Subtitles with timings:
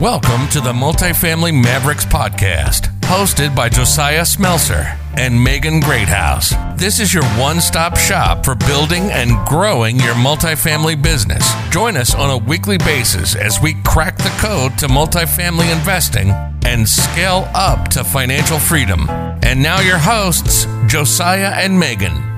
[0.00, 6.52] Welcome to the Multifamily Mavericks Podcast, hosted by Josiah Smelser and Megan Greathouse.
[6.76, 11.48] This is your one stop shop for building and growing your multifamily business.
[11.70, 16.30] Join us on a weekly basis as we crack the code to multifamily investing
[16.64, 19.08] and scale up to financial freedom.
[19.44, 22.33] And now, your hosts, Josiah and Megan.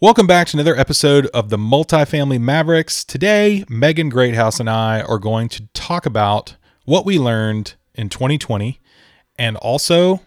[0.00, 3.04] Welcome back to another episode of the Multifamily Mavericks.
[3.04, 8.80] Today, Megan Greathouse and I are going to talk about what we learned in 2020
[9.40, 10.20] and also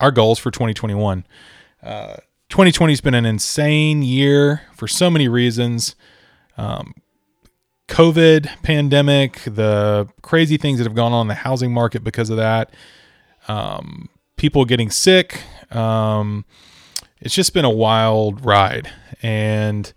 [0.00, 1.26] our goals for 2021.
[1.82, 2.16] Uh,
[2.48, 5.94] 2020 has been an insane year for so many reasons.
[6.56, 6.94] Um,
[7.88, 12.38] COVID, pandemic, the crazy things that have gone on in the housing market because of
[12.38, 12.72] that,
[13.46, 15.42] um, people getting sick.
[15.70, 16.46] Um,
[17.22, 18.90] it's just been a wild ride
[19.22, 19.92] and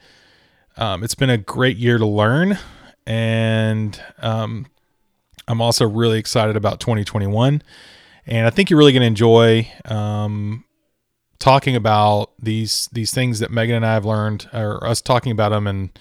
[0.77, 2.57] um, it's been a great year to learn.
[3.07, 4.67] And um,
[5.47, 7.61] I'm also really excited about 2021.
[8.27, 10.63] And I think you're really going to enjoy um,
[11.39, 15.49] talking about these these things that Megan and I have learned, or us talking about
[15.49, 15.99] them, and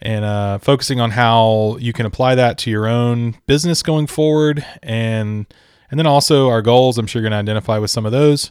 [0.00, 4.64] and uh, focusing on how you can apply that to your own business going forward,
[4.82, 5.46] and
[5.90, 6.96] and then also our goals.
[6.96, 8.50] I'm sure you're going to identify with some of those,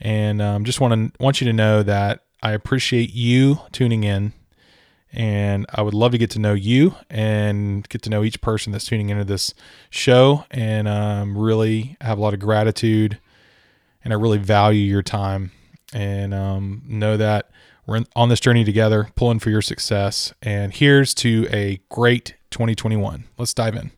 [0.00, 4.32] and um, just want to want you to know that I appreciate you tuning in,
[5.12, 8.72] and I would love to get to know you and get to know each person
[8.72, 9.54] that's tuning into this
[9.90, 13.18] show, and um, really have a lot of gratitude,
[14.04, 15.52] and I really value your time,
[15.92, 17.50] and um, know that
[17.86, 20.32] we're in, on this journey together, pulling for your success.
[20.42, 23.24] And here's to a great 2021.
[23.36, 23.90] Let's dive in.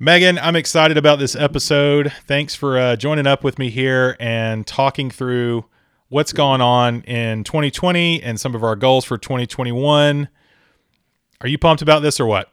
[0.00, 2.12] Megan, I'm excited about this episode.
[2.26, 5.66] Thanks for uh, joining up with me here and talking through
[6.08, 10.28] what's going on in 2020 and some of our goals for 2021.
[11.40, 12.52] Are you pumped about this or what?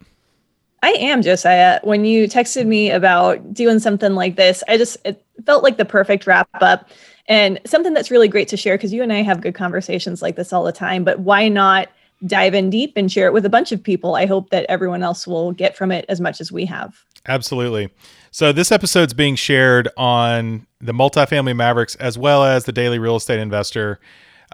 [0.84, 1.80] I am, Josiah.
[1.84, 5.86] When you texted me about doing something like this, I just it felt like the
[5.86, 6.90] perfect wrap up
[7.28, 10.36] and something that's really great to share because you and I have good conversations like
[10.36, 11.04] this all the time.
[11.04, 11.90] But why not
[12.28, 14.16] dive in deep and share it with a bunch of people?
[14.16, 17.04] I hope that everyone else will get from it as much as we have.
[17.28, 17.90] Absolutely.
[18.32, 23.18] So this episode's being shared on the Multifamily Mavericks as well as the Daily Real
[23.18, 24.00] Estate Investor.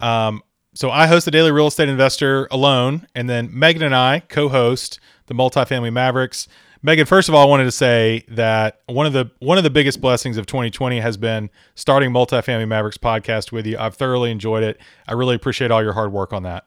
[0.02, 0.42] Um,
[0.74, 5.00] so I host the Daily Real Estate Investor alone, and then Megan and I co-host
[5.28, 6.48] the Multifamily Mavericks.
[6.84, 9.70] Megan, first of all, I wanted to say that one of the one of the
[9.70, 13.78] biggest blessings of 2020 has been starting Multifamily Mavericks podcast with you.
[13.80, 14.80] I've thoroughly enjoyed it.
[15.08, 16.66] I really appreciate all your hard work on that.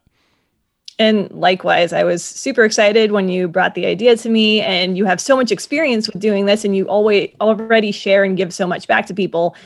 [1.00, 5.06] And likewise, I was super excited when you brought the idea to me, and you
[5.06, 8.66] have so much experience with doing this, and you always already share and give so
[8.66, 9.56] much back to people.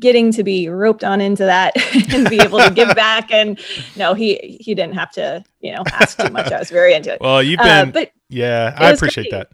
[0.00, 1.72] Getting to be roped on into that
[2.12, 3.60] and be able to give back, and
[3.94, 6.50] no, he he didn't have to, you know, ask too much.
[6.50, 7.20] I was very into it.
[7.20, 9.38] Well, you've been, uh, but yeah, I appreciate great.
[9.38, 9.50] that.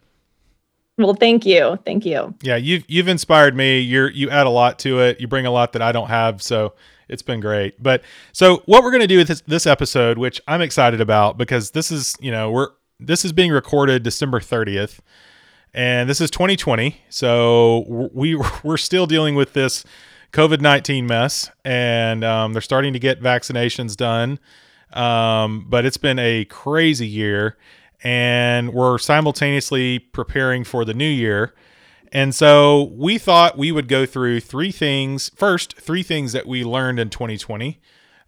[0.96, 2.34] Well, thank you, thank you.
[2.40, 3.80] Yeah, you've you've inspired me.
[3.80, 5.20] You're you add a lot to it.
[5.20, 6.72] You bring a lot that I don't have, so
[7.08, 7.82] it's been great.
[7.82, 8.02] But
[8.32, 11.72] so what we're going to do with this, this episode, which I'm excited about because
[11.72, 12.68] this is, you know, we're
[13.00, 14.98] this is being recorded December 30th
[15.72, 17.00] and this is 2020.
[17.08, 19.84] So we we're still dealing with this
[20.32, 24.38] COVID-19 mess and um, they're starting to get vaccinations done.
[24.92, 27.56] Um, but it's been a crazy year
[28.02, 31.54] and we're simultaneously preparing for the new year.
[32.12, 35.30] And so we thought we would go through three things.
[35.34, 37.80] First, three things that we learned in 2020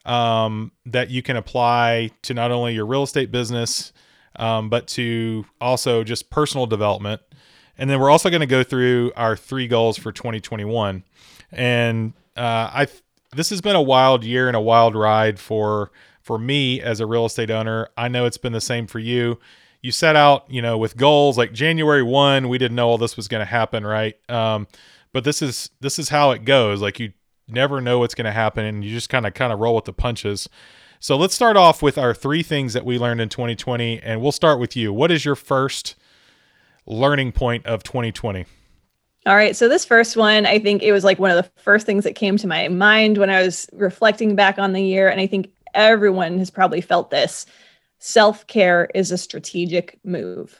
[0.04, 3.92] um, that you can apply to not only your real estate business,
[4.36, 7.20] um, but to also just personal development.
[7.78, 11.04] And then we're also going to go through our three goals for 2021.
[11.52, 12.86] And uh, I
[13.32, 15.90] this has been a wild year and a wild ride for
[16.20, 17.88] for me as a real estate owner.
[17.96, 19.38] I know it's been the same for you
[19.82, 23.16] you set out, you know, with goals like January 1, we didn't know all this
[23.16, 24.16] was going to happen, right?
[24.28, 24.66] Um,
[25.12, 26.80] but this is this is how it goes.
[26.80, 27.12] Like you
[27.48, 29.86] never know what's going to happen and you just kind of kind of roll with
[29.86, 30.48] the punches.
[31.00, 34.32] So let's start off with our three things that we learned in 2020 and we'll
[34.32, 34.92] start with you.
[34.92, 35.96] What is your first
[36.86, 38.44] learning point of 2020?
[39.26, 39.54] All right.
[39.54, 42.14] So, this first one, I think it was like one of the first things that
[42.14, 45.10] came to my mind when I was reflecting back on the year.
[45.10, 47.44] And I think everyone has probably felt this
[48.00, 50.58] self care is a strategic move.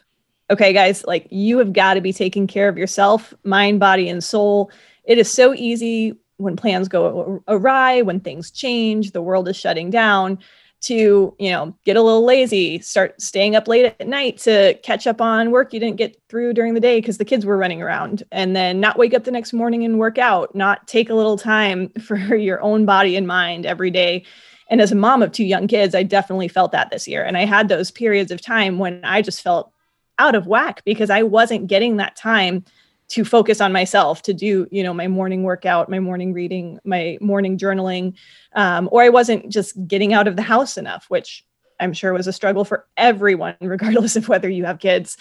[0.51, 4.23] Okay, guys, like you have got to be taking care of yourself, mind, body, and
[4.23, 4.71] soul.
[5.05, 9.91] It is so easy when plans go awry, when things change, the world is shutting
[9.91, 10.39] down
[10.81, 15.07] to you know get a little lazy start staying up late at night to catch
[15.07, 17.83] up on work you didn't get through during the day because the kids were running
[17.83, 21.15] around and then not wake up the next morning and work out not take a
[21.15, 24.25] little time for your own body and mind every day
[24.71, 27.25] and as a mom of two young kids, I definitely felt that this year.
[27.25, 29.73] And I had those periods of time when I just felt
[30.19, 32.65] out of whack because I wasn't getting that time
[33.09, 37.19] to focus on myself to do you know my morning workout my morning reading my
[37.21, 38.15] morning journaling
[38.55, 41.45] um, or i wasn't just getting out of the house enough which
[41.81, 45.17] i'm sure was a struggle for everyone regardless of whether you have kids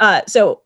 [0.00, 0.62] uh, so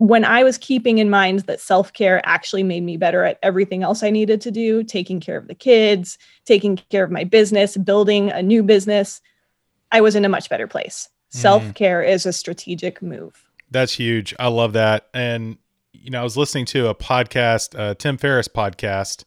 [0.00, 4.02] when i was keeping in mind that self-care actually made me better at everything else
[4.02, 8.30] i needed to do taking care of the kids taking care of my business building
[8.30, 9.20] a new business
[9.92, 11.38] i was in a much better place mm.
[11.38, 15.56] self-care is a strategic move that's huge i love that and
[16.02, 19.24] you know, I was listening to a podcast, uh, Tim Ferriss podcast.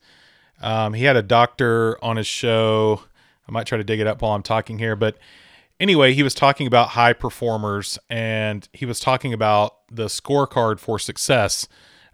[0.61, 3.01] Um, he had a doctor on his show.
[3.47, 5.17] I might try to dig it up while I'm talking here, but
[5.79, 10.99] anyway, he was talking about high performers and he was talking about the scorecard for
[10.99, 11.67] success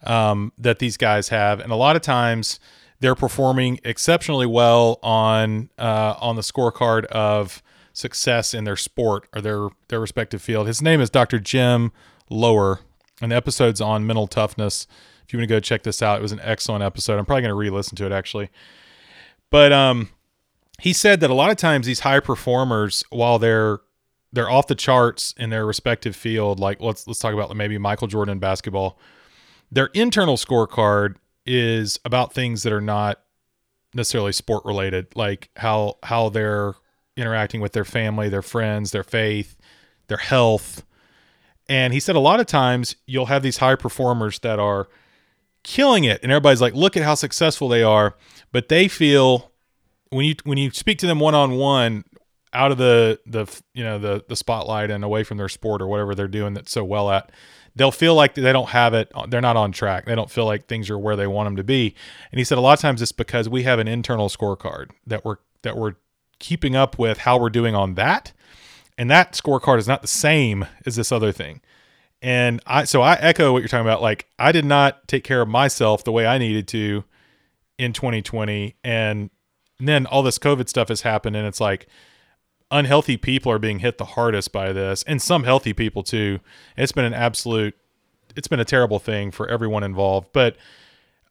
[0.04, 2.60] um, that these guys have, and a lot of times
[3.00, 7.62] they're performing exceptionally well on uh, on the scorecard of
[7.94, 10.68] success in their sport or their their respective field.
[10.68, 11.40] His name is Dr.
[11.40, 11.92] Jim
[12.30, 12.80] Loehr,
[13.22, 14.88] and the episode's on mental toughness.
[15.26, 17.20] If you want to go check this out, it was an excellent episode.
[17.20, 18.50] I'm probably going to re-listen to it actually.
[19.52, 20.10] But um,
[20.80, 23.80] he said that a lot of times these high performers, while they're
[24.32, 28.08] they're off the charts in their respective field, like let's let's talk about maybe Michael
[28.08, 29.00] Jordan in basketball,
[29.72, 31.16] their internal scorecard
[31.46, 33.22] is about things that are not
[33.94, 36.74] necessarily sport related, like how how they're
[37.18, 39.58] interacting with their family, their friends, their faith,
[40.08, 40.84] their health,
[41.70, 44.90] and he said a lot of times you'll have these high performers that are
[45.64, 46.20] killing it.
[46.24, 48.16] And everybody's like look at how successful they are,
[48.52, 49.52] but they feel
[50.10, 52.04] when you when you speak to them one on one
[52.54, 55.88] out of the the you know the the spotlight and away from their sport or
[55.88, 57.32] whatever they're doing that's so well at
[57.76, 60.46] they'll feel like they don't have it uh, they're not on track they don't feel
[60.46, 61.94] like things are where they want them to be
[62.32, 65.24] and he said a lot of times it's because we have an internal scorecard that
[65.24, 65.94] we're that we're
[66.40, 68.34] keeping up with how we're doing on that
[69.00, 71.62] and that scorecard is not the same as this other thing.
[72.22, 74.02] And I so I echo what you're talking about.
[74.02, 77.06] Like I did not take care of myself the way I needed to
[77.78, 79.30] in 2020, and
[79.80, 81.88] then all this COVID stuff has happened, and it's like
[82.72, 86.40] unhealthy people are being hit the hardest by this, and some healthy people too.
[86.78, 87.76] It's been an absolute,
[88.36, 90.30] it's been a terrible thing for everyone involved.
[90.34, 90.58] But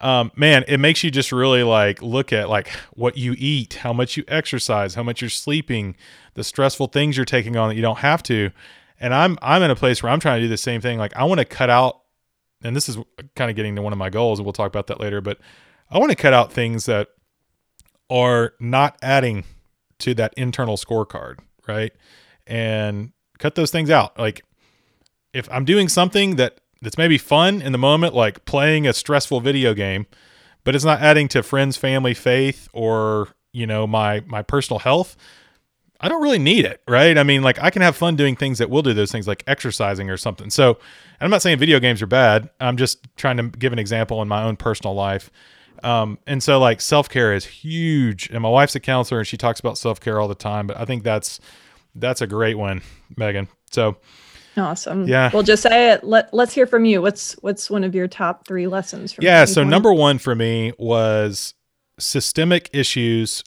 [0.00, 3.92] um, man, it makes you just really like look at like what you eat, how
[3.92, 5.96] much you exercise, how much you're sleeping,
[6.34, 8.50] the stressful things you're taking on that you don't have to.
[9.00, 10.98] And I'm I'm in a place where I'm trying to do the same thing.
[10.98, 12.00] Like I want to cut out,
[12.62, 12.96] and this is
[13.34, 15.20] kind of getting to one of my goals, and we'll talk about that later.
[15.20, 15.38] But
[15.90, 17.08] I want to cut out things that
[18.10, 19.44] are not adding
[20.00, 21.92] to that internal scorecard, right?
[22.46, 24.18] And cut those things out.
[24.18, 24.42] Like
[25.32, 29.40] if I'm doing something that that's maybe fun in the moment, like playing a stressful
[29.40, 30.06] video game,
[30.64, 35.16] but it's not adding to friends, family, faith, or you know my my personal health.
[36.00, 37.18] I don't really need it, right?
[37.18, 39.42] I mean, like I can have fun doing things that will do those things, like
[39.48, 40.48] exercising or something.
[40.48, 40.78] So,
[41.20, 42.50] I'm not saying video games are bad.
[42.60, 45.30] I'm just trying to give an example in my own personal life.
[45.82, 48.30] Um, and so, like self care is huge.
[48.30, 50.66] And my wife's a counselor, and she talks about self care all the time.
[50.66, 51.40] But I think that's
[51.94, 52.82] that's a great one,
[53.16, 53.48] Megan.
[53.70, 53.96] So,
[54.58, 55.06] Awesome.
[55.06, 55.30] Yeah.
[55.32, 56.04] Well, just say it.
[56.04, 57.00] Let Let's hear from you.
[57.00, 59.12] What's What's one of your top three lessons?
[59.12, 59.44] From yeah.
[59.44, 61.54] So number one for me was
[61.98, 63.44] systemic issues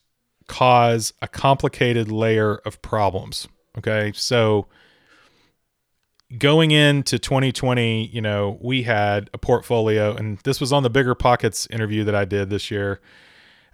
[0.47, 3.47] cause a complicated layer of problems.
[3.77, 4.11] Okay.
[4.15, 4.67] So
[6.37, 11.15] going into 2020, you know, we had a portfolio, and this was on the Bigger
[11.15, 13.01] Pockets interview that I did this year.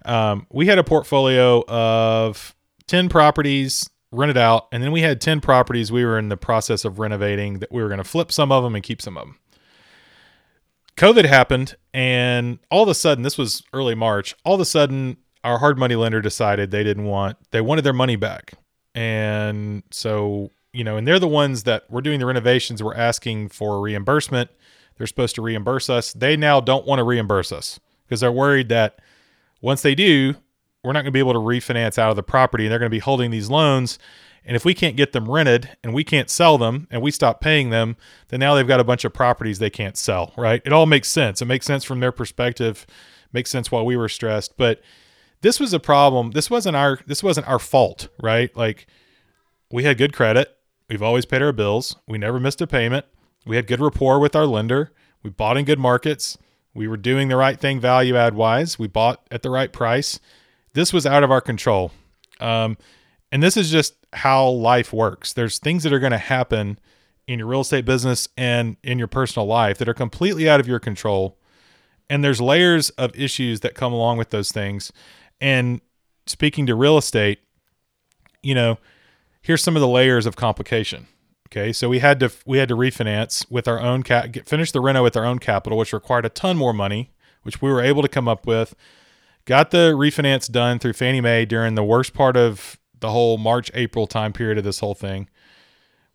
[0.04, 2.54] Um, we had a portfolio of
[2.86, 6.84] 10 properties rented out, and then we had 10 properties we were in the process
[6.84, 9.26] of renovating that we were going to flip some of them and keep some of
[9.26, 9.38] them.
[10.96, 15.16] COVID happened, and all of a sudden, this was early March, all of a sudden,
[15.44, 18.54] our hard money lender decided they didn't want, they wanted their money back.
[18.94, 23.48] And so, you know, and they're the ones that were doing the renovations, We're asking
[23.48, 24.48] for reimbursement.
[24.96, 26.12] They're supposed to reimburse us.
[26.12, 29.00] They now don't want to reimburse us because they're worried that
[29.60, 30.34] once they do,
[30.84, 32.90] we're not going to be able to refinance out of the property and they're going
[32.90, 33.98] to be holding these loans.
[34.44, 37.40] And if we can't get them rented and we can't sell them and we stop
[37.40, 37.96] paying them,
[38.28, 40.62] then now they've got a bunch of properties they can't sell, right?
[40.64, 41.42] It all makes sense.
[41.42, 42.86] It makes sense from their perspective,
[43.32, 44.56] makes sense while we were stressed.
[44.56, 44.80] But
[45.40, 46.30] this was a problem.
[46.30, 48.56] This wasn't our this wasn't our fault, right?
[48.56, 48.86] Like
[49.70, 50.56] we had good credit.
[50.88, 51.96] We've always paid our bills.
[52.06, 53.06] We never missed a payment.
[53.46, 54.92] We had good rapport with our lender.
[55.22, 56.38] We bought in good markets.
[56.74, 58.78] We were doing the right thing value add wise.
[58.78, 60.20] We bought at the right price
[60.78, 61.90] this was out of our control.
[62.40, 62.76] Um,
[63.32, 65.32] and this is just how life works.
[65.32, 66.78] There's things that are going to happen
[67.26, 70.68] in your real estate business and in your personal life that are completely out of
[70.68, 71.36] your control.
[72.08, 74.92] And there's layers of issues that come along with those things.
[75.40, 75.80] And
[76.26, 77.40] speaking to real estate,
[78.42, 78.78] you know,
[79.40, 81.08] here's some of the layers of complication.
[81.48, 84.80] Okay, so we had to we had to refinance with our own cap, finish the
[84.80, 87.10] reno with our own capital, which required a ton more money,
[87.42, 88.74] which we were able to come up with.
[89.46, 93.70] Got the refinance done through Fannie Mae during the worst part of the whole March
[93.72, 95.30] April time period of this whole thing,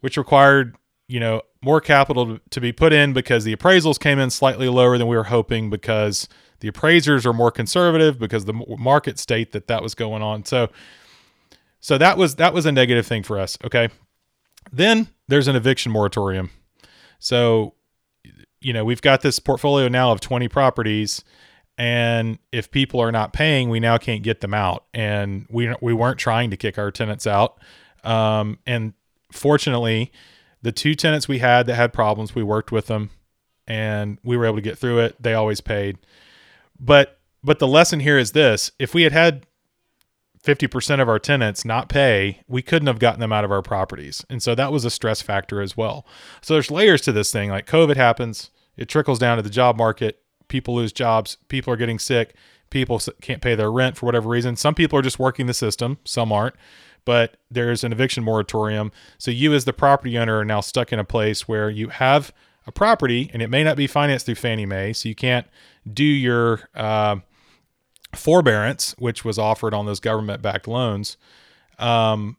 [0.01, 0.75] which required
[1.08, 5.00] you know more capital to be put in because the appraisals came in slightly lower
[5.00, 6.27] than we were hoping because
[6.60, 10.46] the appraisers are more conservative because the market state that that was going on.
[10.46, 10.70] So
[11.84, 13.90] so that was that was a negative thing for us, okay?
[14.72, 16.50] Then there's an eviction moratorium.
[17.20, 17.75] So
[18.62, 21.25] you know, we've got this portfolio now of 20 properties
[21.78, 24.86] and if people are not paying, we now can't get them out.
[24.94, 27.60] And we we weren't trying to kick our tenants out.
[28.06, 28.94] Um, and
[29.34, 30.13] fortunately,
[30.62, 33.10] the two tenants we had that had problems, we worked with them
[33.68, 35.22] and we were able to get through it.
[35.22, 35.98] They always paid.
[36.80, 39.46] But but the lesson here is this: if we had had
[40.43, 44.25] 50% of our tenants not pay, we couldn't have gotten them out of our properties.
[44.29, 46.05] And so that was a stress factor as well.
[46.41, 47.50] So there's layers to this thing.
[47.50, 50.19] Like COVID happens, it trickles down to the job market.
[50.50, 52.35] People lose jobs, people are getting sick,
[52.69, 54.55] people can't pay their rent for whatever reason.
[54.55, 56.55] Some people are just working the system, some aren't.
[57.05, 58.91] But there's an eviction moratorium.
[59.17, 62.33] So you as the property owner are now stuck in a place where you have
[62.65, 65.47] a property and it may not be financed through Fannie Mae, so you can't
[65.91, 67.17] do your uh,
[68.15, 71.17] forbearance, which was offered on those government backed loans.
[71.79, 72.38] Um,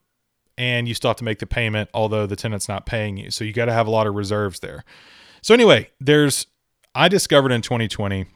[0.57, 3.31] and you still have to make the payment, although the tenant's not paying you.
[3.31, 4.85] So you got to have a lot of reserves there.
[5.43, 6.47] So, anyway, there's,
[6.95, 8.26] I discovered in 2020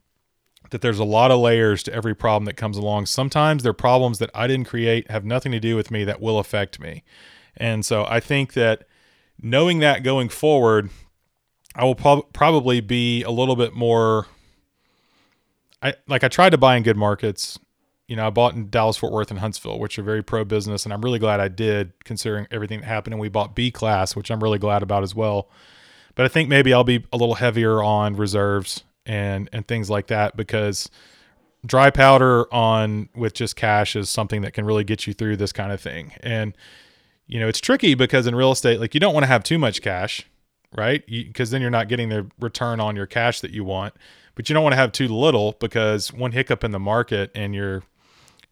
[0.71, 3.07] that there's a lot of layers to every problem that comes along.
[3.07, 6.38] Sometimes they're problems that I didn't create, have nothing to do with me, that will
[6.38, 7.04] affect me.
[7.57, 8.87] And so I think that
[9.40, 10.90] knowing that going forward,
[11.75, 14.26] I will pro- probably be a little bit more
[15.82, 17.58] I like I tried to buy in good markets.
[18.06, 20.85] You know, I bought in Dallas Fort Worth and Huntsville, which are very pro business,
[20.85, 23.14] and I'm really glad I did considering everything that happened.
[23.14, 25.50] And we bought B class, which I'm really glad about as well.
[26.14, 30.08] But I think maybe I'll be a little heavier on reserves and and things like
[30.08, 30.90] that because
[31.66, 35.52] dry powder on with just cash is something that can really get you through this
[35.52, 36.12] kind of thing.
[36.20, 36.56] And
[37.26, 39.58] you know, it's tricky because in real estate, like you don't want to have too
[39.58, 40.26] much cash,
[40.75, 41.06] right?
[41.06, 43.94] Because then you're not getting the return on your cash that you want
[44.38, 47.57] but you don't want to have too little because one hiccup in the market and
[47.57, 47.83] you're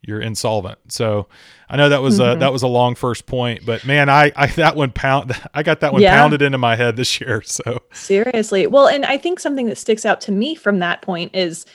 [0.01, 0.77] you're insolvent.
[0.91, 1.29] So
[1.69, 2.35] I know that was mm-hmm.
[2.35, 5.63] a that was a long first point, but man, I I that one pound I
[5.63, 6.13] got that one yeah.
[6.13, 7.41] pounded into my head this year.
[7.41, 11.33] So seriously, well, and I think something that sticks out to me from that point
[11.33, 11.65] is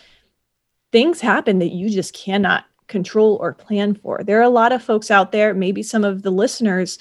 [0.93, 4.21] things happen that you just cannot control or plan for.
[4.23, 6.99] There are a lot of folks out there, maybe some of the listeners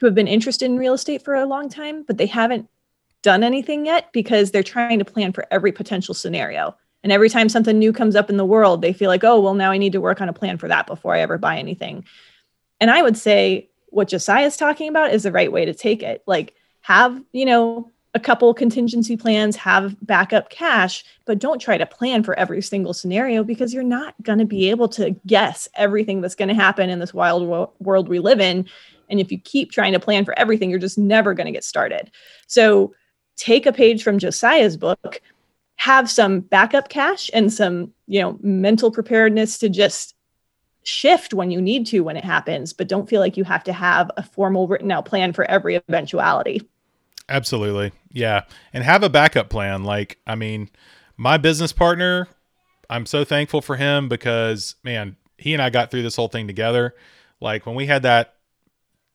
[0.00, 2.66] who have been interested in real estate for a long time, but they haven't
[3.26, 6.76] done anything yet because they're trying to plan for every potential scenario.
[7.02, 9.54] And every time something new comes up in the world, they feel like, oh, well,
[9.54, 12.04] now I need to work on a plan for that before I ever buy anything.
[12.80, 16.04] And I would say what Josiah is talking about is the right way to take
[16.04, 16.22] it.
[16.28, 21.84] Like, have, you know, a couple contingency plans, have backup cash, but don't try to
[21.84, 26.20] plan for every single scenario because you're not going to be able to guess everything
[26.20, 28.66] that's going to happen in this wild wo- world we live in.
[29.10, 31.64] And if you keep trying to plan for everything, you're just never going to get
[31.64, 32.12] started.
[32.46, 32.94] So,
[33.36, 35.20] take a page from Josiah's book,
[35.76, 40.14] have some backup cash and some, you know, mental preparedness to just
[40.82, 43.72] shift when you need to when it happens, but don't feel like you have to
[43.72, 46.66] have a formal written out plan for every eventuality.
[47.28, 47.92] Absolutely.
[48.12, 48.42] Yeah.
[48.72, 49.82] And have a backup plan.
[49.82, 50.70] Like, I mean,
[51.16, 52.28] my business partner,
[52.88, 56.46] I'm so thankful for him because, man, he and I got through this whole thing
[56.46, 56.94] together.
[57.40, 58.34] Like when we had that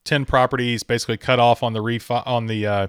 [0.04, 2.88] 10 properties basically cut off on the refi on the uh,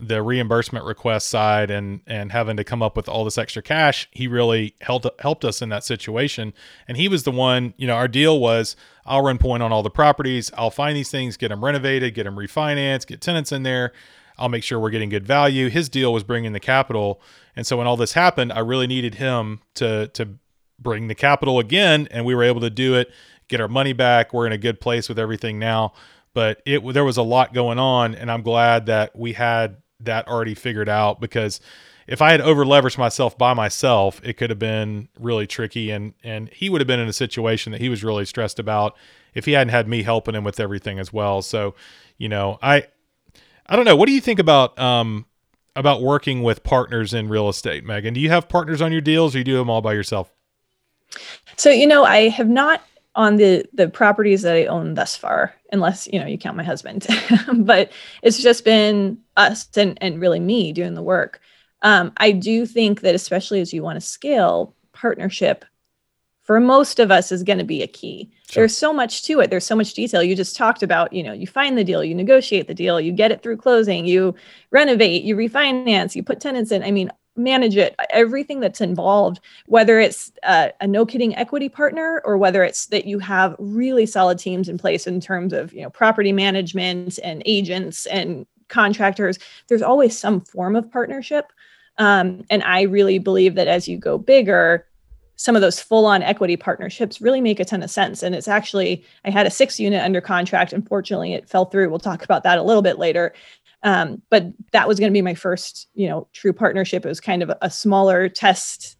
[0.00, 4.08] the reimbursement request side and and having to come up with all this extra cash,
[4.12, 6.52] he really helped helped us in that situation.
[6.88, 9.82] And he was the one, you know, our deal was I'll run point on all
[9.82, 13.62] the properties, I'll find these things, get them renovated, get them refinanced, get tenants in
[13.62, 13.92] there.
[14.38, 15.68] I'll make sure we're getting good value.
[15.68, 17.20] His deal was bringing the capital,
[17.54, 20.38] and so when all this happened, I really needed him to to
[20.78, 23.12] bring the capital again, and we were able to do it,
[23.48, 24.32] get our money back.
[24.32, 25.92] We're in a good place with everything now
[26.34, 30.26] but it there was a lot going on and i'm glad that we had that
[30.28, 31.60] already figured out because
[32.10, 36.12] if I had over leveraged myself by myself, it could have been really tricky and
[36.24, 38.96] and he would have been in a situation that he was really stressed about
[39.32, 41.40] if he hadn't had me helping him with everything as well.
[41.40, 41.76] So,
[42.18, 42.88] you know, I
[43.66, 43.94] I don't know.
[43.94, 45.24] What do you think about um
[45.76, 48.12] about working with partners in real estate, Megan?
[48.12, 50.32] Do you have partners on your deals or you do them all by yourself?
[51.56, 52.82] So, you know, I have not
[53.14, 56.62] on the the properties that I own thus far, unless you know you count my
[56.62, 57.06] husband.
[57.54, 61.40] but it's just been us and and really me doing the work.
[61.82, 65.64] Um, I do think that especially as you want to scale partnership
[66.50, 68.28] for most of us is going to be a key.
[68.50, 68.62] Sure.
[68.62, 69.50] There's so much to it.
[69.50, 70.20] There's so much detail.
[70.20, 73.12] You just talked about, you know, you find the deal, you negotiate the deal, you
[73.12, 74.34] get it through closing, you
[74.72, 76.82] renovate, you refinance, you put tenants in.
[76.82, 77.12] I mean,
[77.42, 82.62] manage it everything that's involved whether it's a, a no kidding equity partner or whether
[82.62, 86.32] it's that you have really solid teams in place in terms of you know property
[86.32, 91.52] management and agents and contractors there's always some form of partnership.
[91.98, 94.86] Um, and i really believe that as you go bigger
[95.40, 98.22] some of those full on equity partnerships really make a ton of sense.
[98.22, 100.74] And it's actually i had a six unit under contract.
[100.74, 101.88] Unfortunately it fell through.
[101.88, 103.32] We'll talk about that a little bit later
[103.82, 107.04] um, but that was going to be my first, you know, true partnership.
[107.04, 108.96] It was kind of a smaller test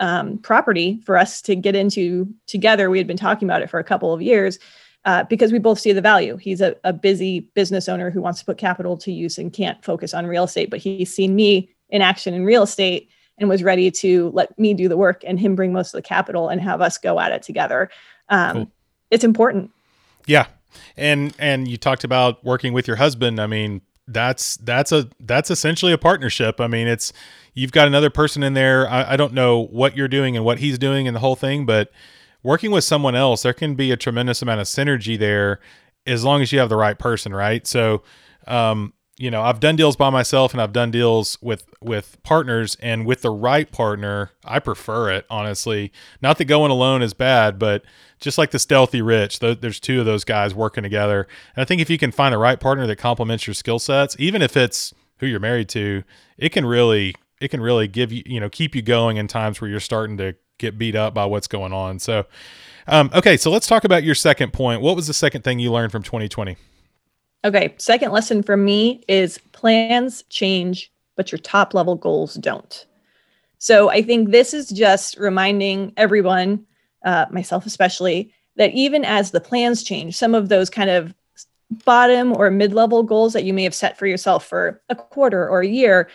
[0.00, 2.90] um, property for us to get into together.
[2.90, 4.58] We had been talking about it for a couple of years
[5.04, 6.36] uh, because we both see the value.
[6.36, 9.84] He's a, a busy business owner who wants to put capital to use and can't
[9.84, 13.62] focus on real estate, but he's seen me in action in real estate and was
[13.62, 16.60] ready to let me do the work and him bring most of the capital and
[16.60, 17.90] have us go at it together.
[18.28, 18.72] Um, cool.
[19.10, 19.70] It's important.
[20.26, 20.46] Yeah.
[20.96, 23.40] And and you talked about working with your husband.
[23.40, 26.60] I mean, that's that's a that's essentially a partnership.
[26.60, 27.12] I mean, it's
[27.54, 28.88] you've got another person in there.
[28.88, 31.66] I, I don't know what you're doing and what he's doing and the whole thing,
[31.66, 31.90] but
[32.42, 35.60] working with someone else, there can be a tremendous amount of synergy there
[36.06, 37.66] as long as you have the right person, right?
[37.66, 38.02] So,
[38.46, 42.76] um, you know, I've done deals by myself and I've done deals with with partners
[42.80, 45.92] and with the right partner, I prefer it honestly.
[46.22, 47.84] Not that going alone is bad, but
[48.20, 51.26] just like the stealthy rich, there's two of those guys working together.
[51.54, 54.16] And I think if you can find the right partner that complements your skill sets,
[54.18, 56.04] even if it's who you're married to,
[56.38, 59.60] it can really it can really give you, you know, keep you going in times
[59.60, 61.98] where you're starting to get beat up by what's going on.
[61.98, 62.24] So,
[62.86, 64.80] um, okay, so let's talk about your second point.
[64.80, 66.56] What was the second thing you learned from 2020?
[67.44, 72.86] Okay, second lesson for me is plans change, but your top level goals don't.
[73.58, 76.66] So I think this is just reminding everyone
[77.04, 81.14] uh, myself especially, that even as the plans change, some of those kind of
[81.84, 85.48] bottom or mid level goals that you may have set for yourself for a quarter
[85.48, 86.08] or a year,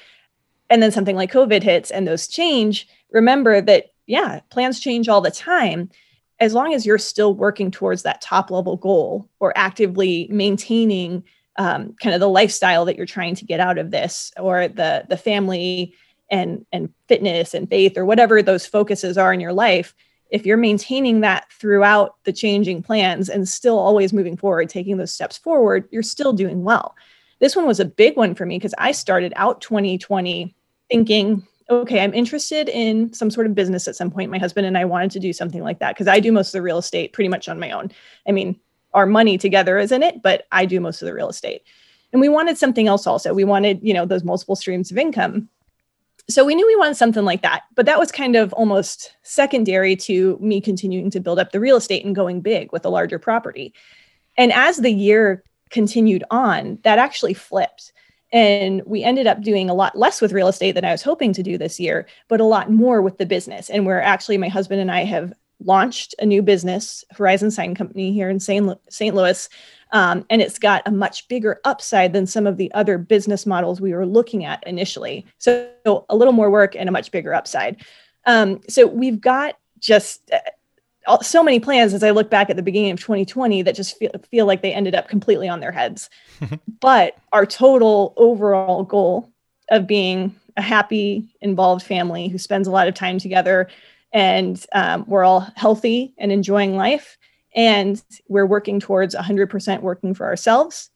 [0.69, 5.21] and then something like COVID hits and those change, remember that, yeah, plans change all
[5.21, 5.89] the time.
[6.39, 11.23] As long as you're still working towards that top level goal or actively maintaining
[11.57, 15.05] um, kind of the lifestyle that you're trying to get out of this or the
[15.09, 15.95] the family
[16.29, 19.95] and and fitness and faith or whatever those focuses are in your life
[20.29, 25.13] if you're maintaining that throughout the changing plans and still always moving forward, taking those
[25.13, 26.95] steps forward, you're still doing well.
[27.39, 30.55] This one was a big one for me because I started out 2020
[30.89, 34.31] thinking, okay, I'm interested in some sort of business at some point.
[34.31, 36.53] My husband and I wanted to do something like that because I do most of
[36.53, 37.91] the real estate pretty much on my own.
[38.27, 38.59] I mean,
[38.93, 41.63] our money together is in it, but I do most of the real estate.
[42.13, 43.33] And we wanted something else also.
[43.33, 45.49] We wanted, you know, those multiple streams of income
[46.29, 49.95] so we knew we wanted something like that but that was kind of almost secondary
[49.95, 53.19] to me continuing to build up the real estate and going big with a larger
[53.19, 53.73] property
[54.37, 57.91] and as the year continued on that actually flipped
[58.31, 61.33] and we ended up doing a lot less with real estate than i was hoping
[61.33, 64.49] to do this year but a lot more with the business and we're actually my
[64.49, 69.49] husband and i have launched a new business horizon sign company here in st louis
[69.91, 73.79] um, and it's got a much bigger upside than some of the other business models
[73.79, 75.25] we were looking at initially.
[75.37, 77.85] So, a little more work and a much bigger upside.
[78.25, 80.29] Um, so we've got just
[81.21, 84.11] so many plans as I look back at the beginning of 2020 that just feel,
[84.29, 86.09] feel like they ended up completely on their heads.
[86.79, 89.29] but our total overall goal
[89.69, 93.67] of being a happy, involved family who spends a lot of time together
[94.13, 97.17] and um, we're all healthy and enjoying life
[97.55, 100.89] and we're working towards 100% working for ourselves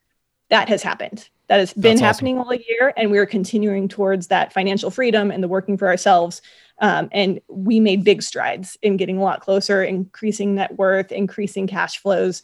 [0.49, 2.47] that has happened that has been That's happening awesome.
[2.47, 6.41] all year and we're continuing towards that financial freedom and the working for ourselves
[6.81, 11.67] um, and we made big strides in getting a lot closer increasing net worth increasing
[11.67, 12.41] cash flows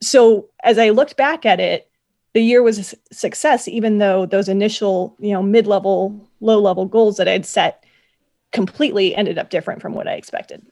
[0.00, 1.90] so as i looked back at it
[2.34, 7.28] the year was a success even though those initial you know mid-level low-level goals that
[7.28, 7.84] i'd set
[8.52, 10.64] completely ended up different from what i expected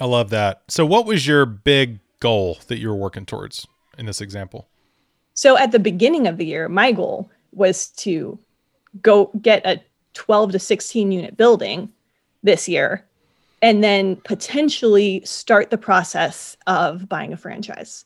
[0.00, 0.62] I love that.
[0.68, 3.66] So, what was your big goal that you were working towards
[3.98, 4.68] in this example?
[5.34, 8.38] So, at the beginning of the year, my goal was to
[9.02, 9.82] go get a
[10.14, 11.90] 12 to 16 unit building
[12.42, 13.04] this year
[13.60, 18.04] and then potentially start the process of buying a franchise.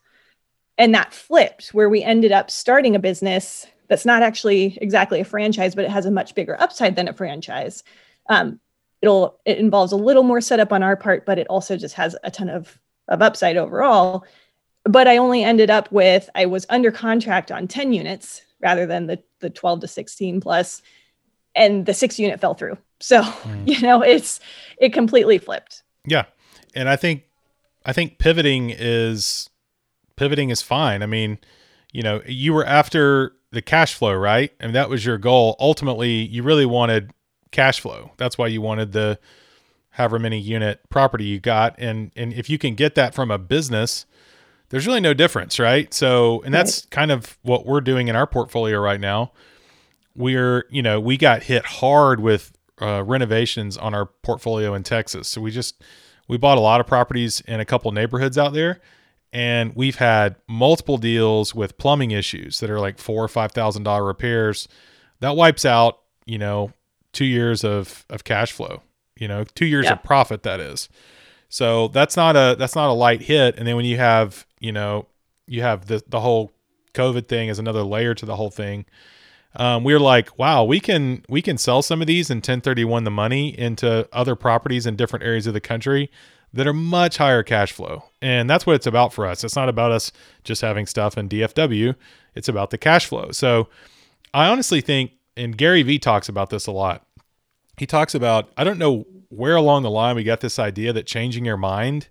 [0.79, 5.25] And that flipped where we ended up starting a business that's not actually exactly a
[5.25, 7.83] franchise, but it has a much bigger upside than a franchise.
[8.29, 8.61] Um,
[9.03, 12.16] it'll it involves a little more setup on our part but it also just has
[12.25, 14.25] a ton of of upside overall
[14.85, 19.07] but i only ended up with i was under contract on 10 units rather than
[19.07, 20.83] the the 12 to 16 plus
[21.55, 23.62] and the six unit fell through so mm.
[23.66, 24.40] you know it's
[24.78, 26.24] it completely flipped yeah
[26.76, 27.24] and I think
[27.85, 29.50] I think pivoting is
[30.14, 31.02] pivoting is fine.
[31.02, 31.38] I mean,
[31.92, 34.52] you know, you were after the cash flow, right?
[34.61, 35.56] And that was your goal.
[35.59, 37.12] Ultimately, you really wanted
[37.50, 38.12] cash flow.
[38.18, 39.18] That's why you wanted the
[39.90, 43.38] however many unit property you got and and if you can get that from a
[43.38, 44.04] business,
[44.68, 45.92] there's really no difference, right?
[45.94, 46.90] So, and that's right.
[46.90, 49.32] kind of what we're doing in our portfolio right now.
[50.14, 55.29] We're, you know, we got hit hard with uh, renovations on our portfolio in Texas.
[55.29, 55.83] So we just
[56.29, 58.81] we bought a lot of properties in a couple neighborhoods out there,
[59.33, 63.85] and we've had multiple deals with plumbing issues that are like four or five thousand
[63.85, 64.69] dollar repairs.
[65.21, 66.73] That wipes out, you know,
[67.12, 68.83] two years of of cash flow.
[69.17, 69.95] You know, two years yeah.
[69.95, 70.43] of profit.
[70.43, 70.89] That is.
[71.49, 73.57] So that's not a that's not a light hit.
[73.57, 75.07] And then when you have you know
[75.47, 76.53] you have the the whole
[76.95, 78.85] COVID thing as another layer to the whole thing.
[79.57, 83.05] Um, we are like, wow, we can we can sell some of these and 1031
[83.05, 86.11] the money into other properties in different areas of the country
[86.53, 88.05] that are much higher cash flow.
[88.23, 89.45] And that's what it's about for us.
[89.45, 90.12] It's not about us
[90.45, 91.95] just having stuff in DFW.
[92.35, 93.31] It's about the cash flow.
[93.33, 93.69] So
[94.33, 97.07] I honestly think, and Gary Vee talks about this a lot.
[97.77, 101.07] He talks about, I don't know where along the line we got this idea that
[101.07, 102.09] changing your mind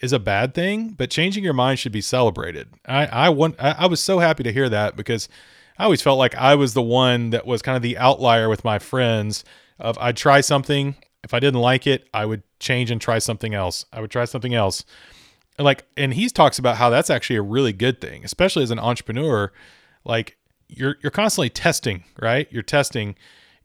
[0.00, 2.68] is a bad thing, but changing your mind should be celebrated.
[2.86, 5.28] I I want I, I was so happy to hear that because
[5.80, 8.64] I always felt like I was the one that was kind of the outlier with
[8.64, 9.44] my friends
[9.78, 13.54] of I'd try something, if I didn't like it, I would change and try something
[13.54, 13.86] else.
[13.90, 14.84] I would try something else.
[15.56, 18.70] And like and he talks about how that's actually a really good thing, especially as
[18.70, 19.52] an entrepreneur,
[20.04, 20.36] like
[20.68, 22.46] you're you're constantly testing, right?
[22.50, 23.16] You're testing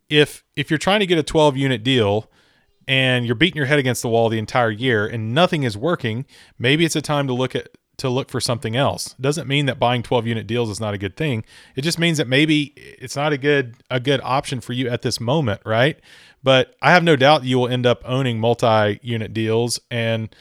[0.08, 2.30] if if you're trying to get a 12 unit deal
[2.88, 6.24] and you're beating your head against the wall the entire year and nothing is working,
[6.58, 9.14] maybe it's a time to look at to look for something else.
[9.20, 11.44] Doesn't mean that buying 12 unit deals is not a good thing.
[11.74, 15.02] It just means that maybe it's not a good a good option for you at
[15.02, 15.98] this moment, right?
[16.42, 20.34] But I have no doubt you will end up owning multi-unit deals and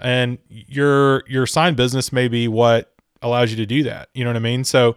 [0.00, 4.08] and your your sign business may be what allows you to do that.
[4.14, 4.64] You know what I mean?
[4.64, 4.96] So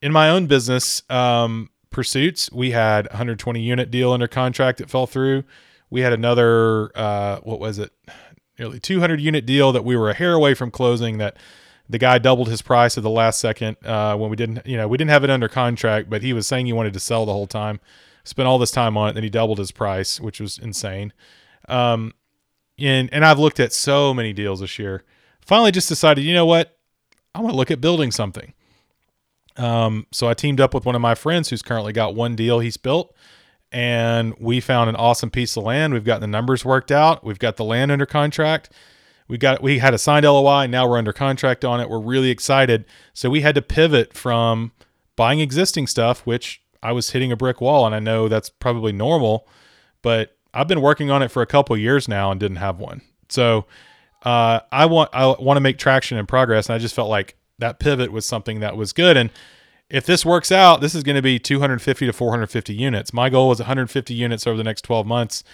[0.00, 5.06] in my own business um, pursuits, we had 120 unit deal under contract that fell
[5.06, 5.44] through
[5.94, 7.92] we had another uh, what was it
[8.58, 11.36] nearly 200 unit deal that we were a hair away from closing that
[11.88, 14.88] the guy doubled his price at the last second uh, when we didn't you know
[14.88, 17.32] we didn't have it under contract but he was saying he wanted to sell the
[17.32, 17.80] whole time
[18.24, 21.12] spent all this time on it then he doubled his price which was insane.
[21.68, 22.14] Um,
[22.78, 25.04] and and I've looked at so many deals this year.
[25.40, 26.76] Finally just decided you know what?
[27.34, 28.54] I want to look at building something.
[29.56, 32.58] Um, so I teamed up with one of my friends who's currently got one deal
[32.58, 33.14] he's built
[33.74, 35.92] and we found an awesome piece of land.
[35.92, 37.24] We've got the numbers worked out.
[37.24, 38.70] We've got the land under contract.
[39.26, 40.68] We got we had a signed LOI.
[40.68, 41.90] Now we're under contract on it.
[41.90, 42.84] We're really excited.
[43.14, 44.70] So we had to pivot from
[45.16, 48.92] buying existing stuff, which I was hitting a brick wall, and I know that's probably
[48.92, 49.48] normal,
[50.02, 53.00] but I've been working on it for a couple years now and didn't have one.
[53.28, 53.66] So
[54.22, 57.36] uh, I want I want to make traction and progress, and I just felt like
[57.58, 59.16] that pivot was something that was good.
[59.16, 59.30] And
[59.90, 63.12] if this works out, this is going to be 250 to 450 units.
[63.12, 65.44] My goal was 150 units over the next 12 months.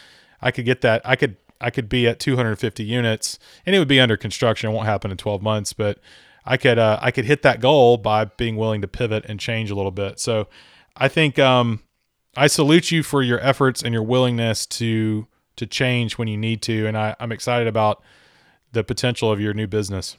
[0.40, 1.03] I could get that.
[1.05, 4.71] I could I could be at 250 units, and it would be under construction.
[4.71, 5.99] It won't happen in 12 months, but
[6.45, 9.71] I could uh, I could hit that goal by being willing to pivot and change
[9.71, 10.19] a little bit.
[10.19, 10.49] So
[10.97, 11.83] I think um,
[12.37, 16.62] I salute you for your efforts and your willingness to to change when you need
[16.62, 18.03] to, and I, I'm excited about
[18.73, 20.16] the potential of your new business.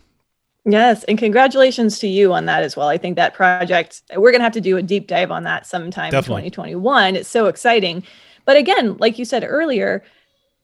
[0.66, 2.88] Yes, and congratulations to you on that as well.
[2.88, 5.66] I think that project we're going to have to do a deep dive on that
[5.66, 6.46] sometime Definitely.
[6.46, 7.16] in 2021.
[7.16, 8.04] It's so exciting.
[8.46, 10.04] But again, like you said earlier,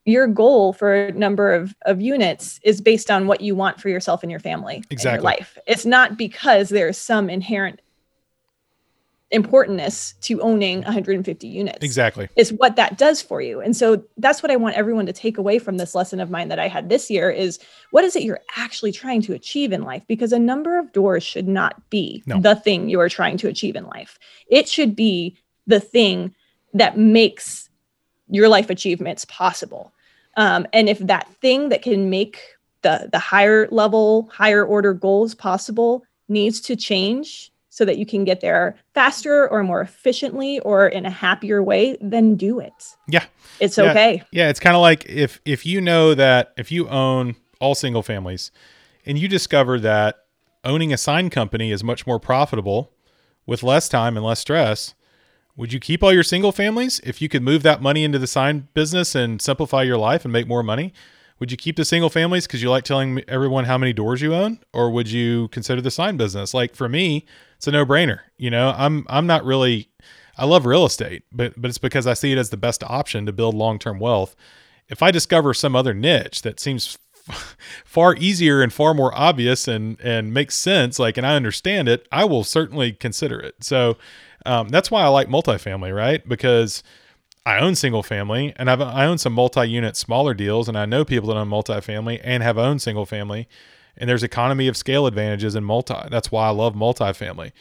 [0.05, 3.89] your goal for a number of, of units is based on what you want for
[3.89, 5.09] yourself and your family exactly.
[5.09, 5.57] and your life.
[5.67, 7.81] It's not because there's some inherent
[9.31, 11.83] importantness to owning 150 units.
[11.83, 12.29] Exactly.
[12.35, 13.59] Is what that does for you.
[13.59, 16.47] And so that's what I want everyone to take away from this lesson of mine
[16.47, 17.59] that I had this year is
[17.91, 21.23] what is it you're actually trying to achieve in life because a number of doors
[21.23, 22.39] should not be no.
[22.39, 24.17] the thing you are trying to achieve in life.
[24.49, 26.33] It should be the thing
[26.73, 27.69] that makes
[28.29, 29.93] your life achievements possible.
[30.37, 32.39] Um, and if that thing that can make
[32.83, 38.23] the the higher level, higher order goals possible needs to change so that you can
[38.23, 42.73] get there faster or more efficiently or in a happier way, then do it.
[43.07, 43.25] Yeah.
[43.59, 43.91] It's yeah.
[43.91, 44.23] okay.
[44.31, 48.01] Yeah, it's kind of like if if you know that if you own all single
[48.01, 48.51] families
[49.05, 50.25] and you discover that
[50.63, 52.91] owning a sign company is much more profitable
[53.45, 54.95] with less time and less stress,
[55.55, 58.25] would you keep all your single families if you could move that money into the
[58.25, 60.93] sign business and simplify your life and make more money?
[61.39, 64.33] would you keep the single families because you like telling everyone how many doors you
[64.33, 67.23] own or would you consider the sign business like for me
[67.57, 69.89] it's a no-brainer you know i'm i'm not really
[70.37, 73.25] i love real estate but but it's because i see it as the best option
[73.25, 74.35] to build long-term wealth
[74.87, 76.97] if i discover some other niche that seems
[77.85, 82.07] far easier and far more obvious and and makes sense, like and I understand it,
[82.11, 83.63] I will certainly consider it.
[83.63, 83.97] So
[84.45, 86.27] um, that's why I like multifamily, right?
[86.27, 86.83] Because
[87.45, 91.05] I own single family and I've, I own some multi-unit smaller deals and I know
[91.05, 93.47] people that own multifamily and have owned single family
[93.97, 95.95] and there's economy of scale advantages in multi.
[96.09, 97.51] That's why I love multifamily.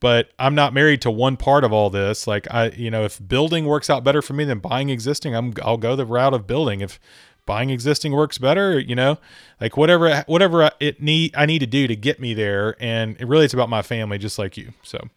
[0.00, 2.26] But I'm not married to one part of all this.
[2.26, 5.54] Like I, you know, if building works out better for me than buying existing, I'm
[5.62, 6.80] I'll go the route of building.
[6.80, 7.00] If
[7.46, 9.18] buying existing works better, you know,
[9.60, 13.26] like whatever whatever it need I need to do to get me there and it
[13.26, 14.72] really it's about my family just like you.
[14.82, 15.08] So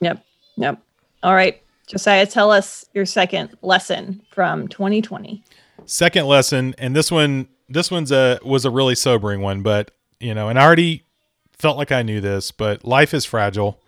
[0.00, 0.24] Yep.
[0.56, 0.82] Yep.
[1.22, 1.62] All right.
[1.86, 5.42] Josiah, tell us your second lesson from 2020.
[5.84, 10.34] Second lesson, and this one, this one's a was a really sobering one, but you
[10.34, 11.04] know, and I already
[11.52, 13.80] felt like I knew this, but life is fragile.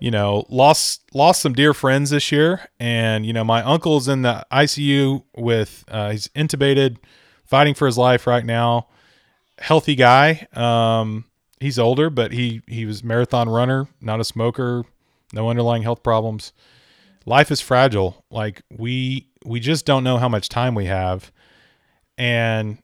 [0.00, 4.22] You know, lost lost some dear friends this year, and you know, my uncle's in
[4.22, 6.96] the ICU with uh, he's intubated,
[7.44, 8.88] fighting for his life right now.
[9.58, 10.48] Healthy guy.
[10.52, 11.26] Um,
[11.60, 14.84] he's older, but he he was marathon runner, not a smoker,
[15.32, 16.52] no underlying health problems
[17.26, 18.24] life is fragile.
[18.30, 21.32] Like we we just don't know how much time we have.
[22.16, 22.78] And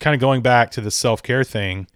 [0.00, 1.86] kind of going back to the self-care thing,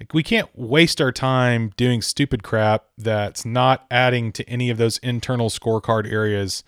[0.00, 4.78] like we can't waste our time doing stupid crap that's not adding to any of
[4.78, 6.62] those internal scorecard areas.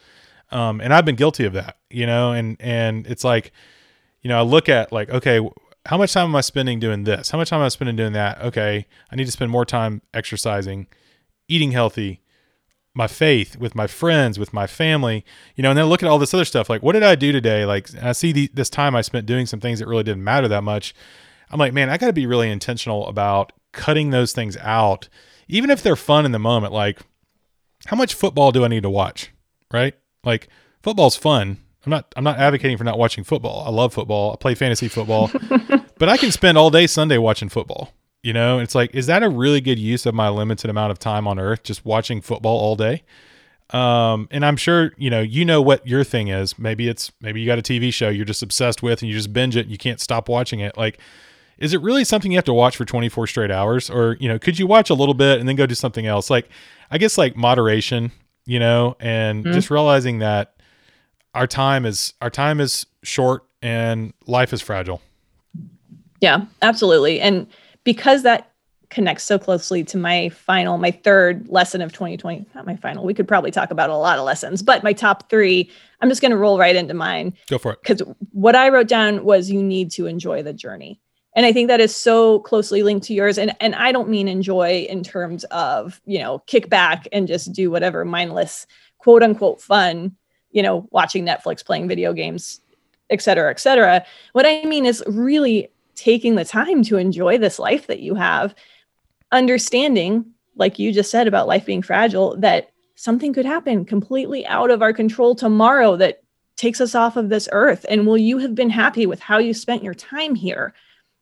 [0.51, 3.53] Um, and I've been guilty of that, you know, and and it's like,
[4.23, 5.41] you know, I look at like, okay,
[5.87, 7.31] how much time am I spending doing this?
[7.31, 8.43] How much time am I spending doing that?
[8.43, 10.89] Okay, I need to spend more time exercising,
[11.49, 12.21] eating healthy,
[12.95, 15.25] my faith with my friends with my family
[15.55, 17.31] you know and then look at all this other stuff like what did i do
[17.33, 17.65] today?
[17.65, 20.49] Like i see the, this time i spent doing some things that really didn't matter
[20.49, 20.95] that much.
[21.51, 25.09] I'm like man i got to be really intentional about cutting those things out
[25.47, 26.73] even if they're fun in the moment.
[26.73, 27.01] Like
[27.87, 29.31] how much football do i need to watch
[29.73, 29.95] right?
[30.25, 30.49] Like
[30.83, 31.59] football's fun.
[31.87, 33.65] I'm not i'm not advocating for not watching football.
[33.67, 34.33] I love football.
[34.33, 35.31] I play fantasy football.
[36.01, 37.93] But i can spend all day sunday watching football
[38.23, 40.99] you know, it's like, is that a really good use of my limited amount of
[40.99, 43.03] time on earth, just watching football all day?
[43.71, 46.59] Um, and I'm sure, you know, you know what your thing is.
[46.59, 49.33] Maybe it's, maybe you got a TV show you're just obsessed with and you just
[49.33, 50.77] binge it and you can't stop watching it.
[50.77, 50.99] Like,
[51.59, 53.89] is it really something you have to watch for 24 straight hours?
[53.89, 56.31] Or, you know, could you watch a little bit and then go do something else?
[56.31, 56.49] Like,
[56.91, 58.11] I guess like moderation,
[58.45, 59.53] you know, and mm-hmm.
[59.53, 60.57] just realizing that
[61.35, 65.01] our time is, our time is short and life is fragile.
[66.21, 67.21] Yeah, absolutely.
[67.21, 67.47] And,
[67.85, 68.51] because that
[68.91, 72.45] connects so closely to my final, my third lesson of 2020.
[72.55, 73.05] Not my final.
[73.05, 76.21] We could probably talk about a lot of lessons, but my top three, I'm just
[76.21, 77.35] going to roll right into mine.
[77.49, 77.79] Go for it.
[77.83, 81.01] Because what I wrote down was you need to enjoy the journey.
[81.37, 83.39] And I think that is so closely linked to yours.
[83.39, 87.53] And and I don't mean enjoy in terms of, you know, kick back and just
[87.53, 88.67] do whatever mindless
[88.99, 90.17] quote unquote fun,
[90.51, 92.61] you know, watching Netflix, playing video games,
[93.11, 94.05] et cetera, et cetera.
[94.33, 95.69] What I mean is really
[96.01, 98.55] taking the time to enjoy this life that you have,
[99.33, 100.25] understanding,
[100.57, 104.81] like you just said about life being fragile, that something could happen completely out of
[104.83, 106.23] our control tomorrow that
[106.57, 107.85] takes us off of this earth.
[107.89, 110.73] And will you have been happy with how you spent your time here?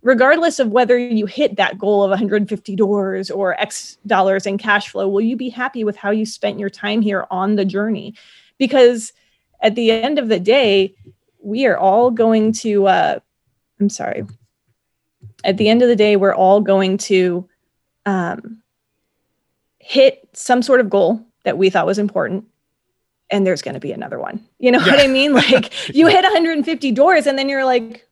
[0.02, 4.88] Regardless of whether you hit that goal of 150 doors or X dollars in cash
[4.88, 8.14] flow, will you be happy with how you spent your time here on the journey?
[8.58, 9.12] Because
[9.60, 10.94] at the end of the day,
[11.42, 13.18] we are all going to, uh,
[13.80, 14.24] I'm sorry,
[15.44, 17.48] at the end of the day, we're all going to
[18.06, 18.62] um,
[19.78, 22.44] hit some sort of goal that we thought was important.
[23.30, 24.46] And there's going to be another one.
[24.58, 24.92] You know yeah.
[24.92, 25.32] what I mean?
[25.34, 28.08] Like you hit 150 doors and then you're like,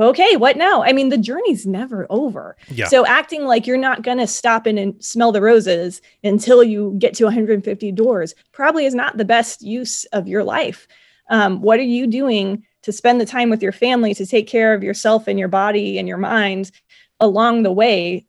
[0.00, 0.82] okay, what now?
[0.82, 2.56] I mean, the journey's never over.
[2.68, 2.86] Yeah.
[2.86, 6.96] So acting like you're not going to stop in and smell the roses until you
[6.98, 10.88] get to 150 doors probably is not the best use of your life.
[11.30, 14.74] Um, what are you doing to spend the time with your family, to take care
[14.74, 16.70] of yourself and your body and your mind
[17.18, 18.26] along the way.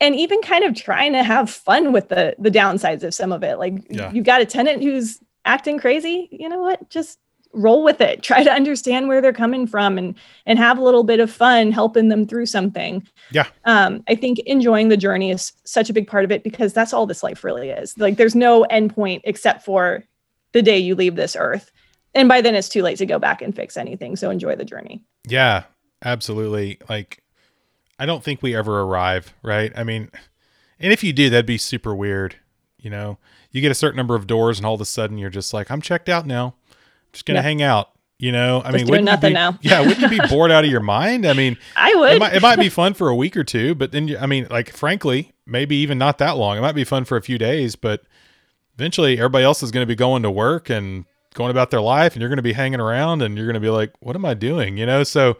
[0.00, 3.42] And even kind of trying to have fun with the the downsides of some of
[3.42, 3.58] it.
[3.58, 4.12] Like yeah.
[4.12, 6.90] you got a tenant who's acting crazy, you know what?
[6.90, 7.18] Just
[7.52, 8.22] roll with it.
[8.22, 10.14] Try to understand where they're coming from and
[10.44, 13.06] and have a little bit of fun helping them through something.
[13.30, 13.46] Yeah.
[13.64, 16.92] Um, I think enjoying the journey is such a big part of it because that's
[16.92, 17.96] all this life really is.
[17.96, 20.04] Like there's no end point except for
[20.52, 21.70] the day you leave this earth
[22.14, 24.64] and by then it's too late to go back and fix anything so enjoy the
[24.64, 25.02] journey.
[25.26, 25.64] Yeah
[26.04, 26.78] absolutely.
[26.88, 27.22] Like
[27.98, 29.72] i don't think we ever arrive right?
[29.76, 30.10] I mean
[30.78, 32.36] and if you do that'd be super weird
[32.78, 33.16] you know?
[33.50, 35.70] You get a certain number of doors and all of a sudden you're just like
[35.70, 36.54] i'm checked out now.
[36.70, 36.76] I'm
[37.12, 37.44] just gonna yep.
[37.44, 38.62] hang out you know?
[38.64, 39.58] I just mean doing nothing be, now.
[39.62, 41.26] Yeah wouldn't you be bored out of your mind?
[41.26, 42.12] I mean i would.
[42.14, 44.46] it might, it might be fun for a week or two but then i mean
[44.50, 46.56] like frankly maybe even not that long.
[46.56, 48.02] It might be fun for a few days but
[48.76, 52.14] eventually everybody else is going to be going to work and going about their life
[52.14, 54.24] and you're going to be hanging around and you're going to be like what am
[54.24, 55.36] i doing you know so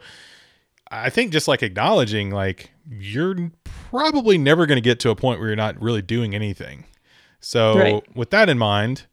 [0.91, 5.39] I think just like acknowledging like you're probably never going to get to a point
[5.39, 6.85] where you're not really doing anything.
[7.39, 8.15] So Right.
[8.15, 9.05] with that in mind,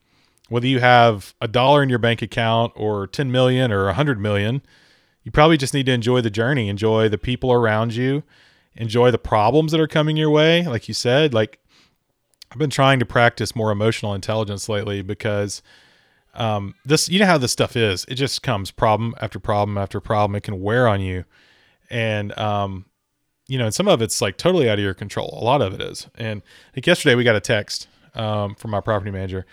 [0.49, 4.63] whether you have a dollar in your bank account or 10 million or 100 million,
[5.23, 8.23] you probably just need to enjoy the journey, enjoy the people around you,
[8.75, 10.67] enjoy the problems that are coming your way.
[10.67, 11.59] Like you said, like
[12.51, 15.63] I've been trying to practice more emotional intelligence lately because
[16.35, 18.05] um, this, you know how this stuff is.
[18.09, 20.37] It just comes problem after problem after problem.
[20.37, 21.25] It can wear on you,
[21.91, 22.87] and um,
[23.49, 25.39] you know, and some of it's like totally out of your control.
[25.41, 26.07] A lot of it is.
[26.15, 26.43] And
[26.75, 29.47] like yesterday, we got a text um, from my property manager.